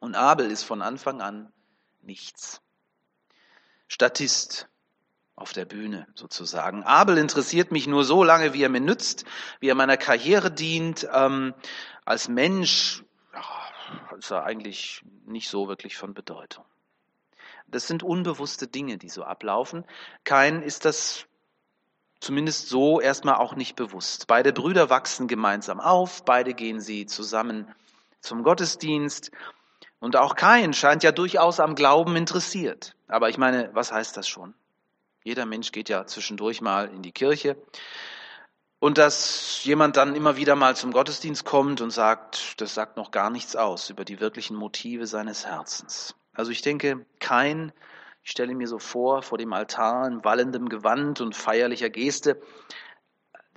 Und 0.00 0.14
Abel 0.14 0.50
ist 0.50 0.62
von 0.62 0.80
Anfang 0.80 1.20
an 1.20 1.52
nichts. 2.00 2.62
Statist 3.88 4.68
auf 5.38 5.52
der 5.52 5.64
Bühne 5.64 6.06
sozusagen. 6.14 6.82
Abel 6.82 7.16
interessiert 7.16 7.70
mich 7.70 7.86
nur 7.86 8.04
so 8.04 8.24
lange, 8.24 8.54
wie 8.54 8.62
er 8.62 8.68
mir 8.68 8.80
nützt, 8.80 9.24
wie 9.60 9.68
er 9.68 9.74
meiner 9.74 9.96
Karriere 9.96 10.50
dient. 10.50 11.08
Ähm, 11.12 11.54
als 12.04 12.28
Mensch 12.28 13.04
ja, 13.32 13.44
ist 14.18 14.30
er 14.30 14.44
eigentlich 14.44 15.02
nicht 15.26 15.48
so 15.48 15.68
wirklich 15.68 15.96
von 15.96 16.12
Bedeutung. 16.12 16.64
Das 17.68 17.86
sind 17.86 18.02
unbewusste 18.02 18.66
Dinge, 18.66 18.98
die 18.98 19.10
so 19.10 19.22
ablaufen. 19.22 19.84
Kein 20.24 20.62
ist 20.62 20.84
das 20.84 21.26
zumindest 22.18 22.68
so 22.68 23.00
erstmal 23.00 23.36
auch 23.36 23.54
nicht 23.54 23.76
bewusst. 23.76 24.26
Beide 24.26 24.52
Brüder 24.52 24.90
wachsen 24.90 25.28
gemeinsam 25.28 25.78
auf, 25.78 26.24
beide 26.24 26.54
gehen 26.54 26.80
sie 26.80 27.06
zusammen 27.06 27.72
zum 28.20 28.42
Gottesdienst. 28.42 29.30
Und 30.00 30.16
auch 30.16 30.34
Kain 30.34 30.74
scheint 30.74 31.02
ja 31.02 31.12
durchaus 31.12 31.60
am 31.60 31.74
Glauben 31.74 32.16
interessiert. 32.16 32.94
Aber 33.06 33.28
ich 33.28 33.38
meine, 33.38 33.70
was 33.74 33.92
heißt 33.92 34.16
das 34.16 34.28
schon? 34.28 34.54
Jeder 35.24 35.46
Mensch 35.46 35.72
geht 35.72 35.88
ja 35.88 36.06
zwischendurch 36.06 36.60
mal 36.60 36.88
in 36.88 37.02
die 37.02 37.12
Kirche. 37.12 37.56
Und 38.80 38.96
dass 38.96 39.64
jemand 39.64 39.96
dann 39.96 40.14
immer 40.14 40.36
wieder 40.36 40.54
mal 40.54 40.76
zum 40.76 40.92
Gottesdienst 40.92 41.44
kommt 41.44 41.80
und 41.80 41.90
sagt, 41.90 42.60
das 42.60 42.74
sagt 42.74 42.96
noch 42.96 43.10
gar 43.10 43.28
nichts 43.28 43.56
aus 43.56 43.90
über 43.90 44.04
die 44.04 44.20
wirklichen 44.20 44.56
Motive 44.56 45.06
seines 45.06 45.46
Herzens. 45.46 46.14
Also 46.32 46.52
ich 46.52 46.62
denke, 46.62 47.04
kein, 47.18 47.72
ich 48.22 48.30
stelle 48.30 48.54
mir 48.54 48.68
so 48.68 48.78
vor, 48.78 49.22
vor 49.22 49.36
dem 49.36 49.52
Altar 49.52 50.06
in 50.06 50.24
wallendem 50.24 50.68
Gewand 50.68 51.20
und 51.20 51.34
feierlicher 51.34 51.90
Geste, 51.90 52.40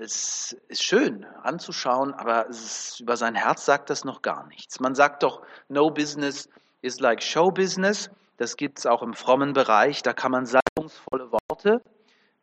das 0.01 0.57
ist 0.67 0.81
schön 0.81 1.25
anzuschauen, 1.43 2.15
aber 2.15 2.47
ist, 2.47 2.99
über 3.01 3.17
sein 3.17 3.35
Herz 3.35 3.65
sagt 3.65 3.91
das 3.91 4.03
noch 4.03 4.23
gar 4.23 4.47
nichts. 4.47 4.79
Man 4.79 4.95
sagt 4.95 5.21
doch, 5.21 5.43
no 5.69 5.91
business 5.91 6.49
is 6.81 6.99
like 6.99 7.21
show 7.21 7.51
business. 7.51 8.09
Das 8.37 8.57
gibt 8.57 8.79
es 8.79 8.87
auch 8.87 9.03
im 9.03 9.13
frommen 9.13 9.53
Bereich. 9.53 10.01
Da 10.01 10.13
kann 10.13 10.31
man 10.31 10.47
salbungsvolle 10.47 11.31
Worte 11.31 11.40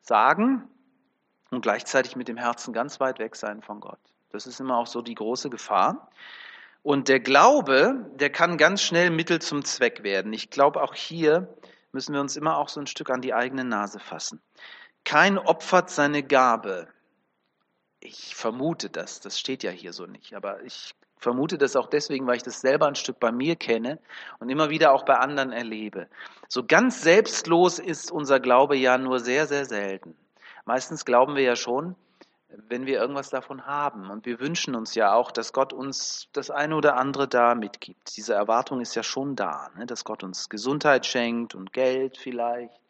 sagen 0.00 0.68
und 1.50 1.62
gleichzeitig 1.62 2.16
mit 2.16 2.28
dem 2.28 2.36
Herzen 2.36 2.72
ganz 2.72 3.00
weit 3.00 3.18
weg 3.18 3.36
sein 3.36 3.62
von 3.62 3.80
Gott. 3.80 4.00
Das 4.30 4.46
ist 4.46 4.60
immer 4.60 4.76
auch 4.76 4.86
so 4.86 5.02
die 5.02 5.14
große 5.14 5.50
Gefahr. 5.50 6.10
Und 6.82 7.08
der 7.08 7.20
Glaube, 7.20 8.10
der 8.14 8.30
kann 8.30 8.56
ganz 8.56 8.82
schnell 8.82 9.10
Mittel 9.10 9.40
zum 9.40 9.64
Zweck 9.64 10.02
werden. 10.02 10.32
Ich 10.32 10.50
glaube, 10.50 10.82
auch 10.82 10.94
hier 10.94 11.54
müssen 11.92 12.14
wir 12.14 12.20
uns 12.20 12.36
immer 12.36 12.56
auch 12.56 12.68
so 12.68 12.80
ein 12.80 12.86
Stück 12.86 13.10
an 13.10 13.20
die 13.20 13.34
eigene 13.34 13.64
Nase 13.64 13.98
fassen. 13.98 14.40
Kein 15.04 15.38
opfert 15.38 15.90
seine 15.90 16.22
Gabe. 16.22 16.88
Ich 18.00 18.34
vermute 18.36 18.90
das, 18.90 19.20
das 19.20 19.38
steht 19.38 19.62
ja 19.62 19.70
hier 19.70 19.92
so 19.92 20.06
nicht, 20.06 20.34
aber 20.34 20.62
ich 20.62 20.94
vermute 21.18 21.58
das 21.58 21.76
auch 21.76 21.88
deswegen, 21.88 22.26
weil 22.26 22.36
ich 22.36 22.42
das 22.42 22.60
selber 22.60 22.86
ein 22.86 22.94
Stück 22.94 23.20
bei 23.20 23.32
mir 23.32 23.56
kenne 23.56 23.98
und 24.38 24.48
immer 24.48 24.70
wieder 24.70 24.92
auch 24.92 25.04
bei 25.04 25.18
anderen 25.18 25.52
erlebe. 25.52 26.08
So 26.48 26.64
ganz 26.64 27.02
selbstlos 27.02 27.78
ist 27.78 28.10
unser 28.10 28.40
Glaube 28.40 28.76
ja 28.76 28.98
nur 28.98 29.20
sehr, 29.20 29.46
sehr 29.46 29.64
selten. 29.64 30.16
Meistens 30.64 31.04
glauben 31.04 31.34
wir 31.34 31.42
ja 31.42 31.56
schon, 31.56 31.96
wenn 32.48 32.86
wir 32.86 33.00
irgendwas 33.00 33.30
davon 33.30 33.66
haben. 33.66 34.10
Und 34.10 34.26
wir 34.26 34.40
wünschen 34.40 34.74
uns 34.74 34.94
ja 34.94 35.12
auch, 35.12 35.30
dass 35.30 35.52
Gott 35.52 35.72
uns 35.72 36.28
das 36.32 36.50
eine 36.50 36.76
oder 36.76 36.96
andere 36.96 37.28
da 37.28 37.54
mitgibt. 37.54 38.16
Diese 38.16 38.34
Erwartung 38.34 38.80
ist 38.80 38.94
ja 38.94 39.02
schon 39.02 39.36
da, 39.36 39.70
ne? 39.76 39.86
dass 39.86 40.04
Gott 40.04 40.22
uns 40.24 40.48
Gesundheit 40.48 41.06
schenkt 41.06 41.54
und 41.54 41.72
Geld 41.72 42.16
vielleicht 42.16 42.80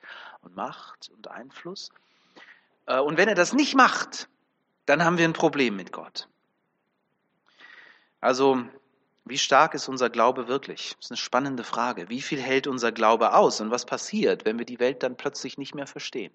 und 0.43 0.55
Macht 0.55 1.11
und 1.15 1.29
Einfluss. 1.29 1.91
Äh, 2.87 3.01
und 3.01 3.19
wenn 3.19 3.29
er 3.29 3.35
das 3.35 3.53
nicht 3.53 3.75
macht, 3.75 4.29
dann 4.87 5.05
haben 5.05 5.19
wir 5.19 5.27
ein 5.27 5.33
Problem 5.33 5.77
mit 5.77 5.93
Gott. 5.93 6.29
Also, 8.21 8.65
wie 9.25 9.39
stark 9.39 9.75
ist 9.75 9.89
unser 9.89 10.11
Glaube 10.11 10.49
wirklich? 10.49 10.95
Das 10.97 11.07
ist 11.07 11.11
eine 11.11 11.19
spannende 11.19 11.65
Frage. 11.65 12.09
Wie 12.09 12.23
viel 12.23 12.41
hält 12.41 12.67
unser 12.67 12.93
Glaube 12.93 13.35
aus 13.35 13.61
und 13.61 13.71
was 13.71 13.85
passiert, 13.85 14.45
wenn 14.45 14.59
wir 14.59 14.67
die 14.67 14.81
Welt 14.81 15.03
dann 15.03 15.17
plötzlich 15.17 15.59
nicht 15.59 15.75
mehr 15.75 15.87
verstehen? 15.87 16.33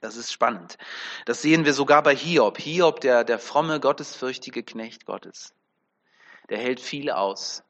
Das 0.00 0.16
ist 0.16 0.32
spannend. 0.32 0.78
Das 1.26 1.42
sehen 1.42 1.66
wir 1.66 1.74
sogar 1.74 2.02
bei 2.02 2.16
Hiob. 2.16 2.58
Hiob, 2.58 3.00
der, 3.00 3.22
der 3.22 3.38
fromme, 3.38 3.80
gottesfürchtige 3.80 4.62
Knecht 4.62 5.04
Gottes. 5.04 5.52
Der 6.48 6.58
hält 6.58 6.80
viel 6.80 7.10
aus. 7.10 7.62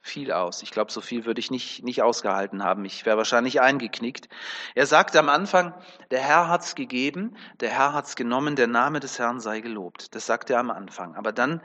Viel 0.00 0.32
aus. 0.32 0.62
Ich 0.62 0.70
glaube, 0.70 0.90
so 0.90 1.00
viel 1.00 1.26
würde 1.26 1.40
ich 1.40 1.50
nicht, 1.50 1.82
nicht 1.84 2.00
ausgehalten 2.00 2.62
haben. 2.62 2.84
Ich 2.84 3.04
wäre 3.04 3.16
wahrscheinlich 3.16 3.60
eingeknickt. 3.60 4.28
Er 4.74 4.86
sagt 4.86 5.16
am 5.16 5.28
Anfang, 5.28 5.74
der 6.10 6.20
Herr 6.20 6.48
hat's 6.48 6.76
gegeben, 6.76 7.36
der 7.60 7.70
Herr 7.70 7.92
hat's 7.92 8.16
genommen, 8.16 8.56
der 8.56 8.68
Name 8.68 9.00
des 9.00 9.18
Herrn 9.18 9.40
sei 9.40 9.60
gelobt. 9.60 10.14
Das 10.14 10.24
sagt 10.24 10.48
er 10.48 10.60
am 10.60 10.70
Anfang. 10.70 11.16
Aber 11.16 11.32
dann 11.32 11.60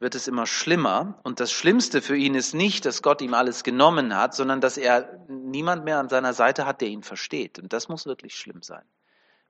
wird 0.00 0.14
es 0.14 0.28
immer 0.28 0.46
schlimmer. 0.46 1.18
Und 1.22 1.40
das 1.40 1.52
Schlimmste 1.52 2.02
für 2.02 2.16
ihn 2.16 2.34
ist 2.34 2.54
nicht, 2.54 2.84
dass 2.84 3.02
Gott 3.02 3.22
ihm 3.22 3.34
alles 3.34 3.64
genommen 3.64 4.16
hat, 4.16 4.34
sondern 4.34 4.60
dass 4.60 4.76
er 4.76 5.24
niemand 5.28 5.84
mehr 5.84 5.98
an 5.98 6.08
seiner 6.08 6.32
Seite 6.32 6.66
hat, 6.66 6.80
der 6.80 6.88
ihn 6.88 7.02
versteht. 7.02 7.58
Und 7.58 7.72
das 7.72 7.88
muss 7.88 8.06
wirklich 8.06 8.34
schlimm 8.34 8.62
sein. 8.62 8.84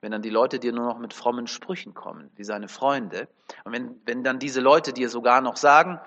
Wenn 0.00 0.12
dann 0.12 0.22
die 0.22 0.30
Leute 0.30 0.58
dir 0.58 0.72
nur 0.72 0.86
noch 0.86 0.98
mit 0.98 1.14
frommen 1.14 1.46
Sprüchen 1.46 1.94
kommen, 1.94 2.30
wie 2.36 2.44
seine 2.44 2.68
Freunde. 2.68 3.28
Und 3.64 3.72
wenn, 3.72 4.00
wenn 4.04 4.22
dann 4.22 4.38
diese 4.38 4.60
Leute 4.60 4.92
dir 4.92 5.08
sogar 5.08 5.40
noch 5.40 5.56
sagen, 5.56 5.98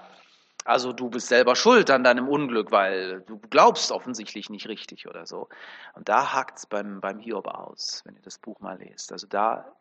also 0.66 0.92
du 0.92 1.10
bist 1.10 1.30
selber 1.30 1.56
schuld 1.56 1.90
an 1.90 2.04
deinem 2.04 2.28
Unglück, 2.28 2.72
weil 2.72 3.22
du 3.22 3.40
glaubst 3.50 3.92
offensichtlich 3.92 4.50
nicht 4.50 4.68
richtig 4.68 5.08
oder 5.08 5.26
so. 5.26 5.48
Und 5.96 6.10
da 6.10 6.34
hakt's 6.34 6.66
beim, 6.66 7.00
beim 7.00 7.20
Hiob 7.20 7.48
aus, 7.48 8.02
wenn 8.06 8.16
ihr 8.16 8.22
das 8.22 8.38
Buch 8.38 8.60
mal 8.60 8.78
lest. 8.78 9.12
Also 9.14 9.28
da 9.28 9.74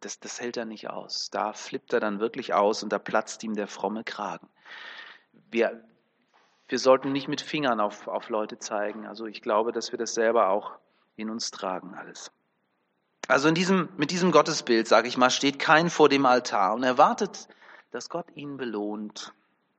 das, 0.00 0.20
das 0.20 0.40
hält 0.40 0.56
er 0.56 0.64
nicht 0.64 0.90
aus. 0.90 1.30
Da 1.30 1.52
flippt 1.52 1.92
er 1.92 2.00
dann 2.00 2.20
wirklich 2.20 2.54
aus 2.54 2.82
und 2.82 2.92
da 2.92 2.98
platzt 2.98 3.42
ihm 3.44 3.54
der 3.54 3.66
fromme 3.66 4.04
Kragen. 4.04 4.48
Wir, 5.50 5.84
wir 6.68 6.78
sollten 6.78 7.12
nicht 7.12 7.28
mit 7.28 7.40
Fingern 7.40 7.80
auf, 7.80 8.08
auf 8.08 8.28
Leute 8.28 8.58
zeigen. 8.58 9.06
Also 9.06 9.26
ich 9.26 9.42
glaube, 9.42 9.72
dass 9.72 9.92
wir 9.92 9.98
das 9.98 10.14
selber 10.14 10.48
auch 10.48 10.72
in 11.16 11.30
uns 11.30 11.50
tragen 11.50 11.94
alles. 11.94 12.32
Also 13.28 13.48
in 13.48 13.54
diesem, 13.54 13.88
mit 13.96 14.10
diesem 14.10 14.32
Gottesbild, 14.32 14.88
sage 14.88 15.06
ich 15.06 15.16
mal, 15.16 15.30
steht 15.30 15.58
kein 15.58 15.90
vor 15.90 16.08
dem 16.08 16.26
Altar 16.26 16.74
und 16.74 16.82
erwartet, 16.82 17.48
dass 17.90 18.08
Gott 18.08 18.26
ihn 18.34 18.56
belohnt. 18.56 19.32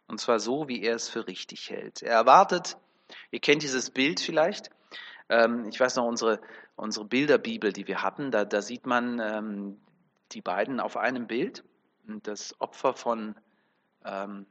Und 0.07 0.19
zwar 0.19 0.39
so, 0.39 0.67
wie 0.67 0.83
er 0.83 0.95
es 0.95 1.09
für 1.09 1.27
richtig 1.27 1.69
hält. 1.69 2.01
Er 2.01 2.13
erwartet, 2.13 2.77
ihr 3.31 3.39
kennt 3.39 3.63
dieses 3.63 3.89
Bild 3.89 4.19
vielleicht, 4.19 4.69
ähm, 5.29 5.65
ich 5.69 5.79
weiß 5.79 5.95
noch, 5.95 6.05
unsere, 6.05 6.39
unsere 6.75 7.05
Bilderbibel, 7.05 7.71
die 7.71 7.87
wir 7.87 8.03
hatten, 8.03 8.31
da, 8.31 8.45
da 8.45 8.61
sieht 8.61 8.85
man 8.85 9.19
ähm, 9.19 9.79
die 10.33 10.41
beiden 10.41 10.79
auf 10.79 10.97
einem 10.97 11.27
Bild. 11.27 11.63
Das 12.23 12.59
Opfer 12.59 12.93
von, 12.93 13.35
ähm, 14.03 14.45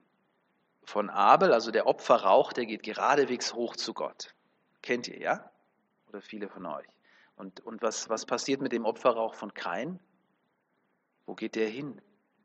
von 0.84 1.10
Abel, 1.10 1.52
also 1.52 1.70
der 1.70 1.87
Opferrauch, 1.87 2.52
der 2.52 2.66
geht 2.66 2.82
geradewegs 2.82 3.54
hoch 3.54 3.76
zu 3.76 3.92
Gott. 3.92 4.34
Kennt 4.82 5.08
ihr, 5.08 5.18
ja? 5.18 5.50
Oder 6.08 6.22
viele 6.22 6.49
von 6.49 6.66
euch. 6.66 6.87
Und, 7.37 7.60
und 7.60 7.82
was, 7.82 8.08
was 8.08 8.26
passiert 8.26 8.60
mit 8.60 8.72
dem 8.72 8.84
Opferrauch 8.84 9.34
von 9.34 9.54
Kain? 9.54 9.99
Wo 11.26 11.34
geht 11.34 11.54
der 11.54 11.68
hin? 11.68 12.00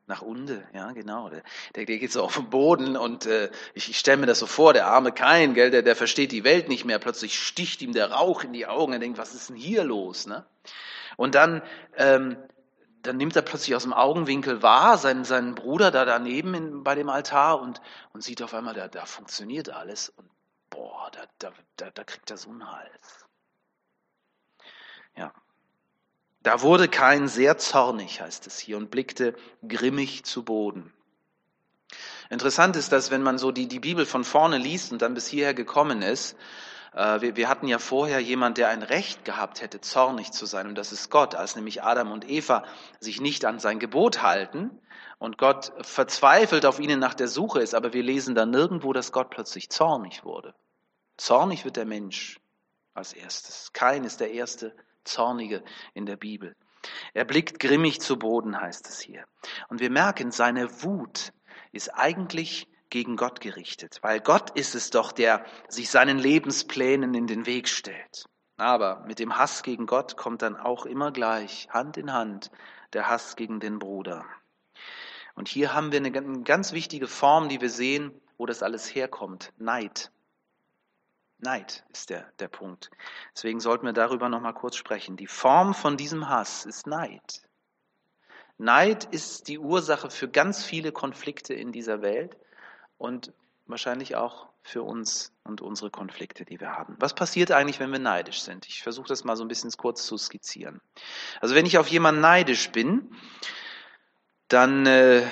Nach 0.07 0.21
unten, 0.21 0.63
ja, 0.73 0.91
genau. 0.91 1.29
Der, 1.29 1.41
der, 1.73 1.85
geht 1.85 2.11
so 2.11 2.21
auf 2.21 2.35
den 2.35 2.51
Boden 2.51 2.95
und 2.95 3.25
äh, 3.25 3.49
ich, 3.73 3.89
ich 3.89 3.97
stelle 3.97 4.17
mir 4.17 4.27
das 4.27 4.37
so 4.37 4.45
vor, 4.45 4.71
der 4.71 4.85
arme 4.85 5.11
Kain, 5.11 5.55
gell, 5.55 5.71
der, 5.71 5.81
der 5.81 5.95
versteht 5.95 6.31
die 6.31 6.43
Welt 6.43 6.69
nicht 6.69 6.85
mehr. 6.85 6.99
Plötzlich 6.99 7.39
sticht 7.39 7.81
ihm 7.81 7.91
der 7.91 8.11
Rauch 8.11 8.43
in 8.43 8.53
die 8.53 8.67
Augen. 8.67 8.93
Er 8.93 8.99
denkt, 8.99 9.17
was 9.17 9.33
ist 9.33 9.49
denn 9.49 9.55
hier 9.55 9.83
los? 9.83 10.27
Ne? 10.27 10.45
Und 11.17 11.33
dann 11.33 11.63
ähm, 11.97 12.37
dann 13.05 13.17
nimmt 13.17 13.35
er 13.35 13.41
plötzlich 13.41 13.75
aus 13.75 13.83
dem 13.83 13.93
Augenwinkel 13.93 14.61
wahr, 14.61 14.97
seinen, 14.97 15.25
seinen 15.25 15.55
Bruder 15.55 15.91
da 15.91 16.05
daneben 16.05 16.53
in, 16.53 16.83
bei 16.83 16.95
dem 16.95 17.09
Altar 17.09 17.61
und, 17.61 17.81
und 18.13 18.23
sieht 18.23 18.41
auf 18.41 18.53
einmal, 18.53 18.73
da, 18.73 18.87
da 18.87 19.05
funktioniert 19.05 19.69
alles 19.69 20.09
und 20.09 20.29
boah, 20.69 21.09
da, 21.11 21.25
da, 21.39 21.51
da, 21.77 21.91
da 21.91 22.03
kriegt 22.03 22.31
er 22.31 22.37
so 22.37 22.49
einen 22.49 22.69
Hals. 22.69 23.25
Ja. 25.15 25.33
Da 26.41 26.61
wurde 26.61 26.87
kein 26.87 27.27
sehr 27.27 27.57
zornig, 27.57 28.21
heißt 28.21 28.47
es 28.47 28.59
hier, 28.59 28.77
und 28.77 28.91
blickte 28.91 29.35
grimmig 29.67 30.25
zu 30.25 30.43
Boden. 30.43 30.93
Interessant 32.29 32.75
ist, 32.75 32.91
dass 32.91 33.11
wenn 33.11 33.23
man 33.23 33.37
so 33.37 33.51
die, 33.51 33.67
die 33.67 33.79
Bibel 33.79 34.05
von 34.05 34.23
vorne 34.23 34.57
liest 34.57 34.91
und 34.91 35.01
dann 35.01 35.13
bis 35.13 35.27
hierher 35.27 35.53
gekommen 35.53 36.01
ist, 36.01 36.35
wir, 36.95 37.35
wir 37.35 37.49
hatten 37.49 37.67
ja 37.67 37.77
vorher 37.77 38.19
jemand, 38.19 38.57
der 38.57 38.69
ein 38.69 38.81
Recht 38.81 39.25
gehabt 39.25 39.61
hätte, 39.61 39.81
zornig 39.81 40.31
zu 40.31 40.45
sein, 40.45 40.67
und 40.67 40.75
das 40.75 40.91
ist 40.91 41.09
Gott, 41.09 41.35
als 41.35 41.55
nämlich 41.55 41.83
Adam 41.83 42.11
und 42.11 42.29
Eva 42.29 42.63
sich 42.99 43.19
nicht 43.19 43.45
an 43.45 43.59
sein 43.59 43.79
Gebot 43.79 44.21
halten 44.21 44.79
und 45.17 45.37
Gott 45.37 45.73
verzweifelt 45.81 46.65
auf 46.65 46.79
ihnen 46.79 46.99
nach 46.99 47.13
der 47.13 47.27
Suche 47.27 47.59
ist, 47.59 47.75
aber 47.75 47.93
wir 47.93 48.03
lesen 48.03 48.35
da 48.35 48.45
nirgendwo, 48.45 48.93
dass 48.93 49.11
Gott 49.11 49.29
plötzlich 49.29 49.69
zornig 49.69 50.23
wurde. 50.23 50.53
Zornig 51.17 51.65
wird 51.65 51.77
der 51.77 51.85
Mensch 51.85 52.39
als 52.93 53.13
erstes. 53.13 53.71
Kein 53.73 54.03
ist 54.03 54.19
der 54.19 54.31
erste 54.31 54.75
Zornige 55.03 55.63
in 55.93 56.05
der 56.05 56.17
Bibel. 56.17 56.55
Er 57.13 57.25
blickt 57.25 57.59
grimmig 57.59 58.01
zu 58.01 58.17
Boden, 58.17 58.59
heißt 58.59 58.87
es 58.87 58.99
hier. 58.99 59.25
Und 59.69 59.79
wir 59.79 59.89
merken, 59.89 60.31
seine 60.31 60.83
Wut 60.83 61.33
ist 61.71 61.89
eigentlich 61.89 62.67
gegen 62.95 63.17
Gott 63.17 63.41
gerichtet, 63.41 63.99
weil 64.03 64.21
Gott 64.21 64.51
ist 64.51 64.73
es 64.73 64.89
doch, 64.89 65.11
der 65.11 65.45
sich 65.67 65.89
seinen 65.89 66.17
Lebensplänen 66.17 67.13
in 67.13 67.27
den 67.27 67.45
Weg 67.45 67.67
stellt. 67.67 68.23
Aber 68.55 69.03
mit 69.05 69.19
dem 69.19 69.37
Hass 69.37 69.63
gegen 69.63 69.85
Gott 69.85 70.15
kommt 70.15 70.41
dann 70.41 70.55
auch 70.55 70.85
immer 70.85 71.11
gleich, 71.11 71.67
Hand 71.71 71.97
in 71.97 72.13
Hand, 72.13 72.51
der 72.93 73.09
Hass 73.09 73.35
gegen 73.35 73.59
den 73.59 73.79
Bruder. 73.79 74.23
Und 75.33 75.49
hier 75.49 75.73
haben 75.73 75.91
wir 75.91 75.99
eine 75.99 76.09
ganz 76.43 76.71
wichtige 76.71 77.07
Form, 77.07 77.49
die 77.49 77.59
wir 77.59 77.69
sehen, 77.69 78.13
wo 78.37 78.45
das 78.45 78.63
alles 78.63 78.95
herkommt. 78.95 79.51
Neid. 79.57 80.09
Neid 81.39 81.83
ist 81.91 82.09
der, 82.09 82.31
der 82.39 82.47
Punkt. 82.47 82.91
Deswegen 83.35 83.59
sollten 83.59 83.85
wir 83.85 83.91
darüber 83.91 84.29
nochmal 84.29 84.53
kurz 84.53 84.77
sprechen. 84.77 85.17
Die 85.17 85.27
Form 85.27 85.73
von 85.73 85.97
diesem 85.97 86.29
Hass 86.29 86.65
ist 86.65 86.87
Neid. 86.87 87.41
Neid 88.57 89.03
ist 89.03 89.49
die 89.49 89.59
Ursache 89.59 90.09
für 90.09 90.29
ganz 90.29 90.63
viele 90.63 90.93
Konflikte 90.93 91.53
in 91.53 91.73
dieser 91.73 92.01
Welt 92.01 92.37
und 92.97 93.33
wahrscheinlich 93.67 94.15
auch 94.15 94.47
für 94.61 94.83
uns 94.83 95.31
und 95.43 95.61
unsere 95.61 95.91
Konflikte, 95.91 96.45
die 96.45 96.59
wir 96.59 96.71
haben. 96.71 96.95
Was 96.99 97.13
passiert 97.13 97.51
eigentlich, 97.51 97.79
wenn 97.79 97.91
wir 97.91 97.99
neidisch 97.99 98.41
sind? 98.41 98.67
Ich 98.67 98.81
versuche 98.81 99.07
das 99.07 99.23
mal 99.23 99.35
so 99.35 99.43
ein 99.43 99.47
bisschen 99.47 99.71
kurz 99.77 100.05
zu 100.05 100.17
skizzieren. 100.17 100.81
Also 101.39 101.55
wenn 101.55 101.65
ich 101.65 101.77
auf 101.77 101.87
jemanden 101.87 102.21
neidisch 102.21 102.71
bin, 102.71 103.15
dann, 104.47 104.85
äh, 104.85 105.23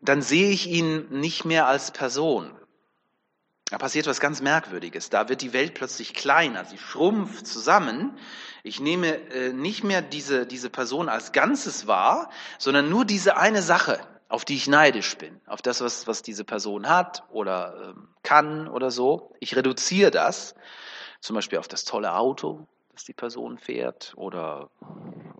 dann 0.00 0.22
sehe 0.22 0.50
ich 0.50 0.66
ihn 0.66 1.08
nicht 1.10 1.44
mehr 1.44 1.66
als 1.66 1.90
Person. 1.90 2.54
Da 3.70 3.76
passiert 3.76 4.06
was 4.06 4.20
ganz 4.20 4.40
Merkwürdiges. 4.40 5.10
Da 5.10 5.28
wird 5.28 5.42
die 5.42 5.52
Welt 5.52 5.74
plötzlich 5.74 6.14
kleiner, 6.14 6.64
sie 6.64 6.78
schrumpft 6.78 7.46
zusammen. 7.46 8.18
Ich 8.62 8.80
nehme 8.80 9.14
äh, 9.30 9.52
nicht 9.52 9.84
mehr 9.84 10.00
diese, 10.00 10.46
diese 10.46 10.70
Person 10.70 11.08
als 11.08 11.32
Ganzes 11.32 11.86
wahr, 11.86 12.30
sondern 12.58 12.88
nur 12.88 13.04
diese 13.04 13.36
eine 13.36 13.62
Sache, 13.62 14.00
auf 14.28 14.44
die 14.44 14.56
ich 14.56 14.68
neidisch 14.68 15.16
bin, 15.16 15.40
auf 15.46 15.62
das, 15.62 15.80
was, 15.80 16.06
was 16.06 16.22
diese 16.22 16.44
Person 16.44 16.88
hat 16.88 17.24
oder 17.30 17.94
ähm, 17.96 18.08
kann 18.22 18.68
oder 18.68 18.90
so. 18.90 19.32
Ich 19.40 19.56
reduziere 19.56 20.10
das, 20.10 20.54
zum 21.20 21.34
Beispiel 21.34 21.58
auf 21.58 21.68
das 21.68 21.84
tolle 21.84 22.14
Auto, 22.14 22.66
das 22.92 23.04
die 23.04 23.14
Person 23.14 23.58
fährt 23.58 24.12
oder 24.16 24.68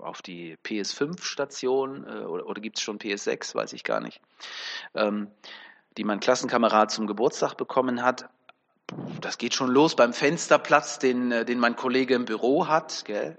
auf 0.01 0.23
die 0.23 0.57
PS5-Station 0.65 2.07
äh, 2.07 2.25
oder, 2.25 2.47
oder 2.47 2.61
gibt 2.61 2.79
es 2.79 2.83
schon 2.83 2.99
PS6, 2.99 3.55
weiß 3.55 3.75
ich 3.75 3.85
gar 3.85 4.01
nicht. 4.01 4.21
Ähm, 4.95 5.31
die 5.99 6.05
mein 6.05 6.21
Klassenkamerad 6.21 6.91
zum 6.91 7.07
Geburtstag 7.07 7.57
bekommen 7.57 8.03
hat. 8.03 8.29
Das 9.21 9.37
geht 9.37 9.53
schon 9.53 9.71
los 9.71 9.97
beim 9.97 10.15
Fensterplatz, 10.15 10.99
den, 10.99 11.31
äh, 11.31 11.45
den 11.45 11.59
mein 11.59 11.77
Kollege 11.77 12.15
im 12.15 12.25
Büro 12.25 12.69
hat. 12.69 13.05
Gell? 13.05 13.37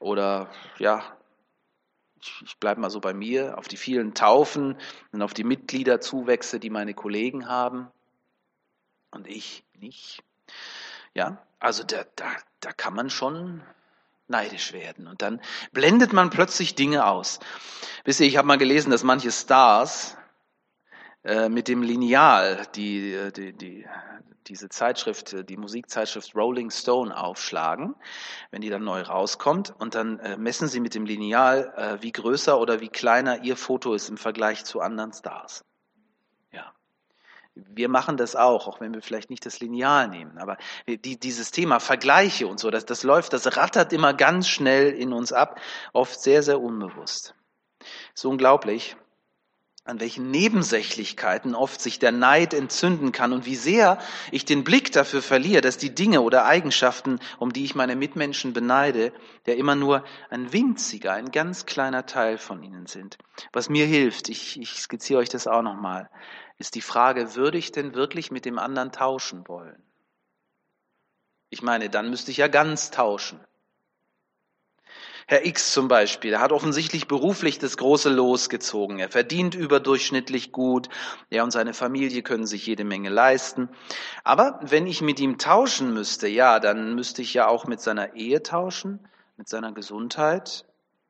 Oder 0.00 0.48
ja, 0.78 1.04
ich, 2.44 2.56
bleibe 2.58 2.80
mal 2.80 2.90
so 2.90 3.00
bei 3.00 3.12
mir, 3.12 3.58
auf 3.58 3.68
die 3.68 3.76
vielen 3.76 4.14
Taufen 4.14 4.76
und 5.12 5.22
auf 5.22 5.34
die 5.34 5.44
Mitgliederzuwächse, 5.44 6.60
die 6.60 6.70
meine 6.70 6.94
Kollegen 6.94 7.48
haben. 7.48 7.88
Und 9.10 9.26
ich 9.28 9.64
nicht. 9.78 10.22
Ja, 11.14 11.38
also 11.60 11.84
da, 11.84 12.04
da, 12.16 12.26
da 12.60 12.72
kann 12.72 12.94
man 12.94 13.10
schon 13.10 13.62
neidisch 14.26 14.72
werden. 14.72 15.06
Und 15.06 15.22
dann 15.22 15.40
blendet 15.72 16.12
man 16.12 16.30
plötzlich 16.30 16.74
Dinge 16.74 17.06
aus. 17.06 17.40
Wisst 18.04 18.20
ihr, 18.20 18.26
ich 18.26 18.36
habe 18.36 18.48
mal 18.48 18.58
gelesen, 18.58 18.90
dass 18.90 19.02
manche 19.02 19.30
Stars 19.30 20.16
äh, 21.24 21.48
mit 21.48 21.68
dem 21.68 21.82
Lineal 21.82 22.66
die, 22.74 23.14
äh, 23.14 23.32
die, 23.32 23.54
die, 23.54 23.86
diese 24.46 24.68
Zeitschrift, 24.68 25.32
äh, 25.32 25.42
die 25.42 25.56
Musikzeitschrift 25.56 26.34
Rolling 26.34 26.70
Stone 26.70 27.16
aufschlagen, 27.16 27.94
wenn 28.50 28.60
die 28.60 28.68
dann 28.68 28.84
neu 28.84 29.00
rauskommt. 29.00 29.74
Und 29.78 29.94
dann 29.94 30.20
messen 30.36 30.68
sie 30.68 30.80
mit 30.80 30.94
dem 30.94 31.06
Lineal, 31.06 31.98
wie 32.02 32.12
größer 32.12 32.60
oder 32.60 32.80
wie 32.80 32.90
kleiner 32.90 33.42
ihr 33.42 33.56
Foto 33.56 33.94
ist 33.94 34.10
im 34.10 34.18
Vergleich 34.18 34.66
zu 34.66 34.80
anderen 34.80 35.14
Stars. 35.14 35.64
Ja. 36.52 36.72
Wir 37.54 37.88
machen 37.88 38.18
das 38.18 38.36
auch, 38.36 38.68
auch 38.68 38.80
wenn 38.80 38.92
wir 38.92 39.00
vielleicht 39.00 39.30
nicht 39.30 39.46
das 39.46 39.60
Lineal 39.60 40.08
nehmen. 40.08 40.36
Aber 40.36 40.58
die, 40.86 41.18
dieses 41.18 41.50
Thema 41.52 41.80
Vergleiche 41.80 42.46
und 42.46 42.60
so, 42.60 42.70
das, 42.70 42.84
das 42.84 43.02
läuft, 43.02 43.32
das 43.32 43.56
rattert 43.56 43.94
immer 43.94 44.12
ganz 44.12 44.46
schnell 44.46 44.92
in 44.92 45.14
uns 45.14 45.32
ab, 45.32 45.58
oft 45.94 46.20
sehr, 46.20 46.42
sehr 46.42 46.60
unbewusst. 46.60 47.34
So 48.12 48.28
unglaublich 48.28 48.96
an 49.86 50.00
welchen 50.00 50.30
Nebensächlichkeiten 50.30 51.54
oft 51.54 51.78
sich 51.78 51.98
der 51.98 52.10
Neid 52.10 52.54
entzünden 52.54 53.12
kann 53.12 53.34
und 53.34 53.44
wie 53.44 53.54
sehr 53.54 53.98
ich 54.30 54.46
den 54.46 54.64
Blick 54.64 54.92
dafür 54.92 55.20
verliere, 55.20 55.60
dass 55.60 55.76
die 55.76 55.94
Dinge 55.94 56.22
oder 56.22 56.46
Eigenschaften, 56.46 57.20
um 57.38 57.52
die 57.52 57.64
ich 57.64 57.74
meine 57.74 57.94
Mitmenschen 57.94 58.54
beneide, 58.54 59.12
ja 59.46 59.52
immer 59.52 59.74
nur 59.74 60.02
ein 60.30 60.54
winziger, 60.54 61.12
ein 61.12 61.30
ganz 61.30 61.66
kleiner 61.66 62.06
Teil 62.06 62.38
von 62.38 62.62
ihnen 62.62 62.86
sind. 62.86 63.18
Was 63.52 63.68
mir 63.68 63.84
hilft, 63.84 64.30
ich, 64.30 64.58
ich 64.58 64.70
skizziere 64.80 65.20
euch 65.20 65.28
das 65.28 65.46
auch 65.46 65.62
nochmal, 65.62 66.08
ist 66.56 66.76
die 66.76 66.80
Frage, 66.80 67.34
würde 67.34 67.58
ich 67.58 67.70
denn 67.70 67.94
wirklich 67.94 68.30
mit 68.30 68.46
dem 68.46 68.58
anderen 68.58 68.90
tauschen 68.90 69.46
wollen? 69.48 69.82
Ich 71.50 71.62
meine, 71.62 71.90
dann 71.90 72.08
müsste 72.08 72.30
ich 72.30 72.38
ja 72.38 72.48
ganz 72.48 72.90
tauschen. 72.90 73.38
Herr 75.26 75.46
X 75.46 75.72
zum 75.72 75.88
Beispiel, 75.88 76.30
der 76.30 76.40
hat 76.40 76.52
offensichtlich 76.52 77.08
beruflich 77.08 77.58
das 77.58 77.76
große 77.76 78.10
Los 78.10 78.48
gezogen. 78.48 78.98
Er 78.98 79.08
verdient 79.08 79.54
überdurchschnittlich 79.54 80.52
gut. 80.52 80.88
Er 81.30 81.44
und 81.44 81.50
seine 81.50 81.72
Familie 81.72 82.22
können 82.22 82.46
sich 82.46 82.66
jede 82.66 82.84
Menge 82.84 83.08
leisten. 83.08 83.70
Aber 84.22 84.60
wenn 84.62 84.86
ich 84.86 85.00
mit 85.00 85.20
ihm 85.20 85.38
tauschen 85.38 85.94
müsste, 85.94 86.28
ja, 86.28 86.60
dann 86.60 86.94
müsste 86.94 87.22
ich 87.22 87.32
ja 87.32 87.48
auch 87.48 87.66
mit 87.66 87.80
seiner 87.80 88.14
Ehe 88.14 88.42
tauschen, 88.42 89.08
mit 89.36 89.48
seiner 89.48 89.72
Gesundheit, 89.72 90.66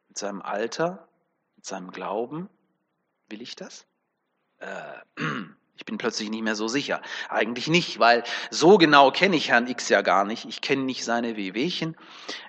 mit 0.08 0.18
seinem 0.18 0.42
Alter, 0.42 1.08
mit 1.56 1.64
seinem 1.64 1.90
Glauben. 1.90 2.48
Will 3.28 3.42
ich 3.42 3.56
das? 3.56 3.86
Äh, 4.58 5.00
Ich 5.76 5.84
bin 5.84 5.98
plötzlich 5.98 6.30
nicht 6.30 6.42
mehr 6.42 6.54
so 6.54 6.68
sicher. 6.68 7.02
Eigentlich 7.28 7.66
nicht, 7.66 7.98
weil 7.98 8.22
so 8.50 8.78
genau 8.78 9.10
kenne 9.10 9.36
ich 9.36 9.48
Herrn 9.48 9.66
X 9.66 9.88
ja 9.88 10.02
gar 10.02 10.24
nicht. 10.24 10.44
Ich 10.44 10.60
kenne 10.60 10.82
nicht 10.82 11.04
seine 11.04 11.36
Wehwehchen. 11.36 11.96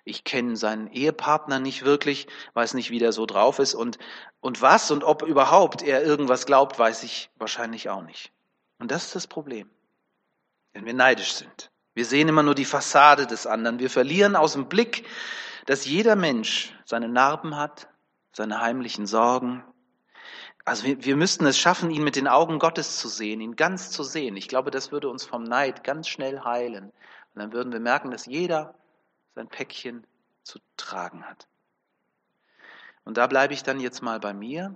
Ich 0.03 0.23
kenne 0.23 0.55
seinen 0.55 0.87
Ehepartner 0.87 1.59
nicht 1.59 1.83
wirklich, 1.83 2.27
weiß 2.53 2.75
nicht, 2.75 2.91
wie 2.91 2.99
der 2.99 3.11
so 3.11 3.25
drauf 3.25 3.57
ist. 3.57 3.73
Und, 3.73 3.97
und 4.41 4.61
was 4.61 4.91
und 4.91 5.03
ob 5.03 5.23
überhaupt 5.23 5.81
er 5.81 6.03
irgendwas 6.03 6.45
glaubt, 6.45 6.77
weiß 6.77 7.03
ich 7.03 7.31
wahrscheinlich 7.37 7.89
auch 7.89 8.03
nicht. 8.03 8.31
Und 8.77 8.91
das 8.91 9.05
ist 9.05 9.15
das 9.15 9.27
Problem. 9.27 9.69
Wenn 10.73 10.85
wir 10.85 10.93
neidisch 10.93 11.33
sind. 11.33 11.71
Wir 11.95 12.05
sehen 12.05 12.27
immer 12.27 12.43
nur 12.43 12.55
die 12.55 12.65
Fassade 12.65 13.25
des 13.25 13.47
anderen. 13.47 13.79
Wir 13.79 13.89
verlieren 13.89 14.35
aus 14.35 14.53
dem 14.53 14.67
Blick, 14.67 15.07
dass 15.65 15.85
jeder 15.85 16.15
Mensch 16.15 16.75
seine 16.85 17.07
Narben 17.07 17.55
hat, 17.55 17.87
seine 18.33 18.61
heimlichen 18.61 19.07
Sorgen, 19.07 19.63
also 20.65 20.83
wir, 20.83 21.05
wir 21.05 21.15
müssten 21.15 21.45
es 21.45 21.59
schaffen, 21.59 21.91
ihn 21.91 22.03
mit 22.03 22.15
den 22.15 22.27
Augen 22.27 22.57
Gottes 22.57 22.97
zu 22.97 23.07
sehen, 23.07 23.39
ihn 23.39 23.55
ganz 23.55 23.91
zu 23.91 24.03
sehen. 24.03 24.35
Ich 24.35 24.47
glaube, 24.47 24.71
das 24.71 24.91
würde 24.91 25.09
uns 25.09 25.23
vom 25.23 25.43
Neid 25.43 25.83
ganz 25.83 26.07
schnell 26.07 26.41
heilen. 26.41 26.85
Und 26.85 27.41
dann 27.41 27.53
würden 27.53 27.71
wir 27.71 27.79
merken, 27.79 28.09
dass 28.09 28.25
jeder 28.25 28.73
sein 29.35 29.47
Päckchen 29.47 30.07
zu 30.43 30.59
tragen 30.75 31.23
hat. 31.23 31.47
Und 33.03 33.17
da 33.17 33.27
bleibe 33.27 33.53
ich 33.53 33.61
dann 33.61 33.79
jetzt 33.79 34.01
mal 34.01 34.19
bei 34.19 34.33
mir. 34.33 34.75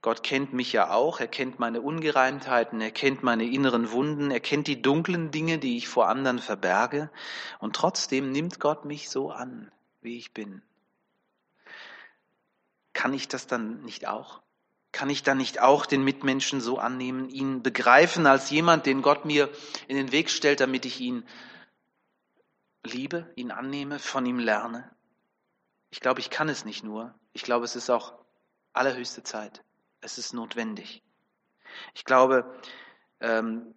Gott 0.00 0.22
kennt 0.22 0.52
mich 0.52 0.72
ja 0.72 0.92
auch, 0.92 1.18
er 1.18 1.26
kennt 1.26 1.58
meine 1.58 1.80
Ungereimtheiten, 1.80 2.80
er 2.80 2.92
kennt 2.92 3.24
meine 3.24 3.44
inneren 3.44 3.90
Wunden, 3.90 4.30
er 4.30 4.38
kennt 4.38 4.68
die 4.68 4.80
dunklen 4.80 5.32
Dinge, 5.32 5.58
die 5.58 5.76
ich 5.76 5.88
vor 5.88 6.06
anderen 6.06 6.38
verberge. 6.38 7.10
Und 7.58 7.74
trotzdem 7.74 8.30
nimmt 8.30 8.60
Gott 8.60 8.84
mich 8.84 9.10
so 9.10 9.32
an, 9.32 9.72
wie 10.00 10.16
ich 10.16 10.32
bin. 10.32 10.62
Kann 12.98 13.14
ich 13.14 13.28
das 13.28 13.46
dann 13.46 13.82
nicht 13.82 14.08
auch? 14.08 14.42
Kann 14.90 15.08
ich 15.08 15.22
dann 15.22 15.38
nicht 15.38 15.60
auch 15.60 15.86
den 15.86 16.02
Mitmenschen 16.02 16.60
so 16.60 16.78
annehmen, 16.78 17.28
ihn 17.28 17.62
begreifen 17.62 18.26
als 18.26 18.50
jemand, 18.50 18.86
den 18.86 19.02
Gott 19.02 19.24
mir 19.24 19.50
in 19.86 19.96
den 19.96 20.10
Weg 20.10 20.30
stellt, 20.30 20.58
damit 20.58 20.84
ich 20.84 20.98
ihn 20.98 21.24
liebe, 22.82 23.32
ihn 23.36 23.52
annehme, 23.52 24.00
von 24.00 24.26
ihm 24.26 24.40
lerne? 24.40 24.90
Ich 25.90 26.00
glaube, 26.00 26.18
ich 26.18 26.28
kann 26.28 26.48
es 26.48 26.64
nicht 26.64 26.82
nur. 26.82 27.14
Ich 27.32 27.42
glaube, 27.42 27.64
es 27.64 27.76
ist 27.76 27.88
auch 27.88 28.14
allerhöchste 28.72 29.22
Zeit. 29.22 29.62
Es 30.00 30.18
ist 30.18 30.34
notwendig. 30.34 31.04
Ich 31.94 32.04
glaube, 32.04 32.52
ähm, 33.20 33.76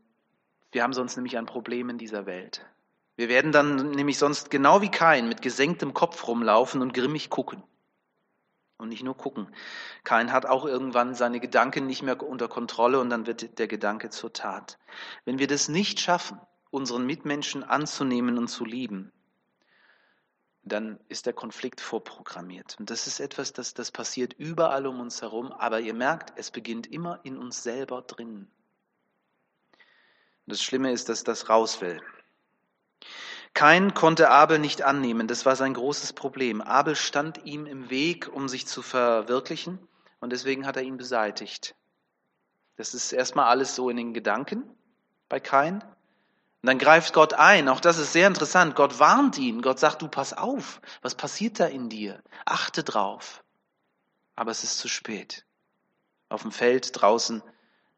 wir 0.72 0.82
haben 0.82 0.94
sonst 0.94 1.16
nämlich 1.16 1.38
ein 1.38 1.46
Problem 1.46 1.92
in 1.92 2.00
dieser 2.00 2.26
Welt. 2.26 2.66
Wir 3.18 3.30
werden 3.30 3.52
dann 3.52 3.92
nämlich 3.92 4.18
sonst 4.18 4.50
genau 4.50 4.82
wie 4.82 4.90
kein 4.90 5.30
mit 5.30 5.44
gesenktem 5.44 5.94
Kopf 5.94 6.28
rumlaufen 6.28 6.82
und 6.82 6.96
grimmig 6.96 7.30
gucken 7.30 7.62
und 8.82 8.90
nicht 8.90 9.04
nur 9.04 9.16
gucken. 9.16 9.48
Kain 10.04 10.32
hat 10.32 10.46
auch 10.46 10.66
irgendwann 10.66 11.16
seine 11.16 11.40
Gedanken 11.40 11.88
nicht 11.88 12.02
mehr 12.02 12.22
unter 12.22 12.48
Kontrolle 12.48 13.00
und 13.00 13.10
dann 13.10 13.28
wird 13.28 13.60
der 13.60 13.68
Gedanke 13.68 14.10
zur 14.10 14.34
Tat. 14.34 14.78
Wenn 15.26 15.40
wir 15.40 15.48
das 15.48 15.70
nicht 15.70 16.00
schaffen, 16.00 16.40
unseren 16.72 17.06
Mitmenschen 17.06 17.64
anzunehmen 17.64 18.38
und 18.38 18.48
zu 18.48 18.66
lieben, 18.66 19.12
dann 20.64 21.00
ist 21.10 21.26
der 21.26 21.34
Konflikt 21.34 21.82
vorprogrammiert. 21.82 22.78
Und 22.80 22.90
das 22.90 23.08
ist 23.08 23.20
etwas, 23.20 23.52
das, 23.54 23.74
das 23.74 23.92
passiert 23.92 24.34
überall 24.34 24.86
um 24.86 25.00
uns 25.00 25.22
herum, 25.22 25.52
aber 25.52 25.80
ihr 25.80 25.94
merkt, 25.94 26.34
es 26.38 26.52
beginnt 26.52 26.88
immer 26.88 27.20
in 27.24 27.38
uns 27.38 27.64
selber 27.64 28.02
drin. 28.02 28.48
das 30.46 30.62
Schlimme 30.62 30.92
ist, 30.92 31.10
dass 31.10 31.24
das 31.24 31.50
raus 31.50 31.82
will. 31.82 32.02
Kein 33.54 33.94
konnte 33.94 34.30
Abel 34.30 34.60
nicht 34.60 34.82
annehmen, 34.82 35.28
das 35.28 35.46
war 35.46 35.56
sein 35.56 35.74
großes 35.74 36.14
Problem. 36.14 36.62
Abel 36.62 36.96
stand 36.96 37.46
ihm 37.46 37.66
im 37.66 37.90
Weg, 37.90 38.30
um 38.32 38.48
sich 38.48 38.66
zu 38.66 38.82
verwirklichen, 38.82 39.88
und 40.20 40.32
deswegen 40.32 40.66
hat 40.66 40.78
er 40.78 40.84
ihn 40.84 40.98
beseitigt. 40.98 41.76
Das 42.78 42.94
ist 42.94 43.12
erstmal 43.12 43.50
alles 43.50 43.76
so 43.76 43.90
in 43.90 43.98
den 43.98 44.14
Gedanken 44.14 44.64
bei 45.28 45.40
Kain. 45.40 45.82
Und 45.84 46.68
dann 46.68 46.78
greift 46.78 47.14
Gott 47.14 47.34
ein. 47.34 47.68
Auch 47.68 47.80
das 47.80 47.98
ist 47.98 48.14
sehr 48.14 48.28
interessant. 48.28 48.76
Gott 48.76 49.00
warnt 49.00 49.38
ihn. 49.38 49.62
Gott 49.62 49.80
sagt, 49.80 50.02
du 50.02 50.08
pass 50.08 50.34
auf. 50.34 50.80
Was 51.02 51.16
passiert 51.16 51.60
da 51.60 51.66
in 51.66 51.90
dir? 51.90 52.22
Achte 52.46 52.84
drauf. 52.84 53.44
Aber 54.36 54.52
es 54.52 54.64
ist 54.64 54.78
zu 54.78 54.88
spät. 54.88 55.46
Auf 56.30 56.44
dem 56.44 56.52
Feld 56.52 57.02
draußen 57.02 57.44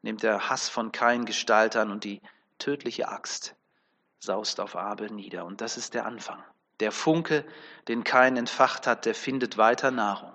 nimmt 0.02 0.22
der 0.22 0.48
Hass 0.48 0.68
von 0.68 0.92
Kain 0.92 1.26
Gestalt 1.26 1.76
an 1.76 1.90
und 1.90 2.04
die 2.04 2.20
tödliche 2.58 3.08
Axt 3.08 3.54
saust 4.24 4.60
auf 4.60 4.76
Abel 4.76 5.10
nieder. 5.10 5.44
Und 5.44 5.60
das 5.60 5.76
ist 5.76 5.94
der 5.94 6.06
Anfang. 6.06 6.42
Der 6.80 6.90
Funke, 6.90 7.44
den 7.88 8.02
Kain 8.02 8.36
entfacht 8.36 8.86
hat, 8.86 9.06
der 9.06 9.14
findet 9.14 9.56
weiter 9.56 9.90
Nahrung. 9.90 10.32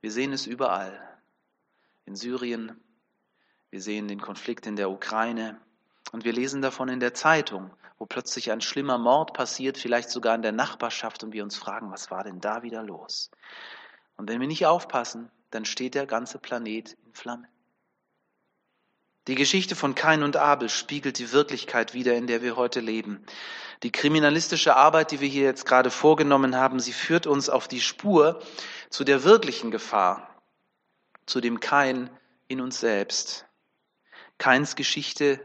Wir 0.00 0.10
sehen 0.10 0.32
es 0.32 0.46
überall. 0.46 1.00
In 2.04 2.16
Syrien, 2.16 2.80
wir 3.70 3.80
sehen 3.80 4.08
den 4.08 4.20
Konflikt 4.20 4.66
in 4.66 4.76
der 4.76 4.90
Ukraine 4.90 5.60
und 6.12 6.24
wir 6.24 6.32
lesen 6.32 6.62
davon 6.62 6.88
in 6.88 7.00
der 7.00 7.14
Zeitung, 7.14 7.70
wo 7.98 8.06
plötzlich 8.06 8.50
ein 8.50 8.60
schlimmer 8.60 8.98
Mord 8.98 9.32
passiert, 9.32 9.78
vielleicht 9.78 10.10
sogar 10.10 10.34
in 10.34 10.42
der 10.42 10.52
Nachbarschaft 10.52 11.24
und 11.24 11.32
wir 11.32 11.42
uns 11.42 11.56
fragen, 11.56 11.90
was 11.90 12.10
war 12.10 12.24
denn 12.24 12.40
da 12.40 12.62
wieder 12.62 12.82
los? 12.82 13.30
Und 14.16 14.28
wenn 14.28 14.40
wir 14.40 14.48
nicht 14.48 14.66
aufpassen, 14.66 15.30
dann 15.50 15.64
steht 15.64 15.94
der 15.94 16.06
ganze 16.06 16.38
Planet 16.38 16.96
in 17.04 17.14
Flammen. 17.14 17.46
Die 19.26 19.34
Geschichte 19.34 19.74
von 19.74 19.94
Kain 19.96 20.22
und 20.22 20.36
Abel 20.36 20.68
spiegelt 20.68 21.18
die 21.18 21.32
Wirklichkeit 21.32 21.94
wider, 21.94 22.14
in 22.14 22.28
der 22.28 22.42
wir 22.42 22.56
heute 22.56 22.80
leben. 22.80 23.24
Die 23.82 23.90
kriminalistische 23.90 24.76
Arbeit, 24.76 25.10
die 25.10 25.20
wir 25.20 25.28
hier 25.28 25.44
jetzt 25.44 25.66
gerade 25.66 25.90
vorgenommen 25.90 26.56
haben, 26.56 26.78
sie 26.78 26.92
führt 26.92 27.26
uns 27.26 27.48
auf 27.48 27.66
die 27.66 27.80
Spur 27.80 28.40
zu 28.88 29.02
der 29.02 29.24
wirklichen 29.24 29.70
Gefahr, 29.70 30.42
zu 31.26 31.40
dem 31.40 31.58
Kain 31.58 32.08
in 32.46 32.60
uns 32.60 32.78
selbst. 32.78 33.46
Kains 34.38 34.76
Geschichte 34.76 35.40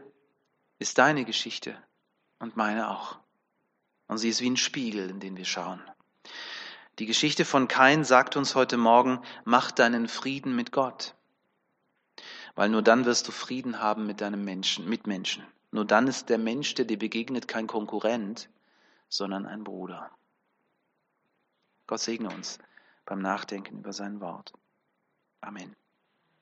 ist 0.78 0.98
deine 0.98 1.24
Geschichte 1.24 1.76
und 2.38 2.56
meine 2.56 2.88
auch. 2.88 3.18
Und 4.06 4.18
sie 4.18 4.28
ist 4.28 4.40
wie 4.40 4.50
ein 4.50 4.56
Spiegel, 4.56 5.10
in 5.10 5.18
den 5.18 5.36
wir 5.36 5.44
schauen. 5.44 5.82
Die 6.98 7.06
Geschichte 7.06 7.44
von 7.44 7.66
Kain 7.66 8.04
sagt 8.04 8.36
uns 8.36 8.54
heute 8.54 8.76
Morgen, 8.76 9.22
mach 9.44 9.72
deinen 9.72 10.06
Frieden 10.08 10.54
mit 10.54 10.70
Gott. 10.70 11.14
Weil 12.54 12.68
nur 12.68 12.82
dann 12.82 13.04
wirst 13.04 13.28
du 13.28 13.32
Frieden 13.32 13.80
haben 13.80 14.06
mit 14.06 14.20
deinem 14.20 14.44
Menschen, 14.44 14.88
Mitmenschen. 14.88 15.44
Nur 15.70 15.86
dann 15.86 16.06
ist 16.06 16.28
der 16.28 16.38
Mensch, 16.38 16.74
der 16.74 16.84
dir 16.84 16.98
begegnet, 16.98 17.48
kein 17.48 17.66
Konkurrent, 17.66 18.50
sondern 19.08 19.46
ein 19.46 19.64
Bruder. 19.64 20.10
Gott 21.86 22.00
segne 22.00 22.28
uns 22.28 22.58
beim 23.04 23.20
Nachdenken 23.20 23.78
über 23.78 23.92
sein 23.92 24.20
Wort. 24.20 24.52
Amen. 25.40 25.74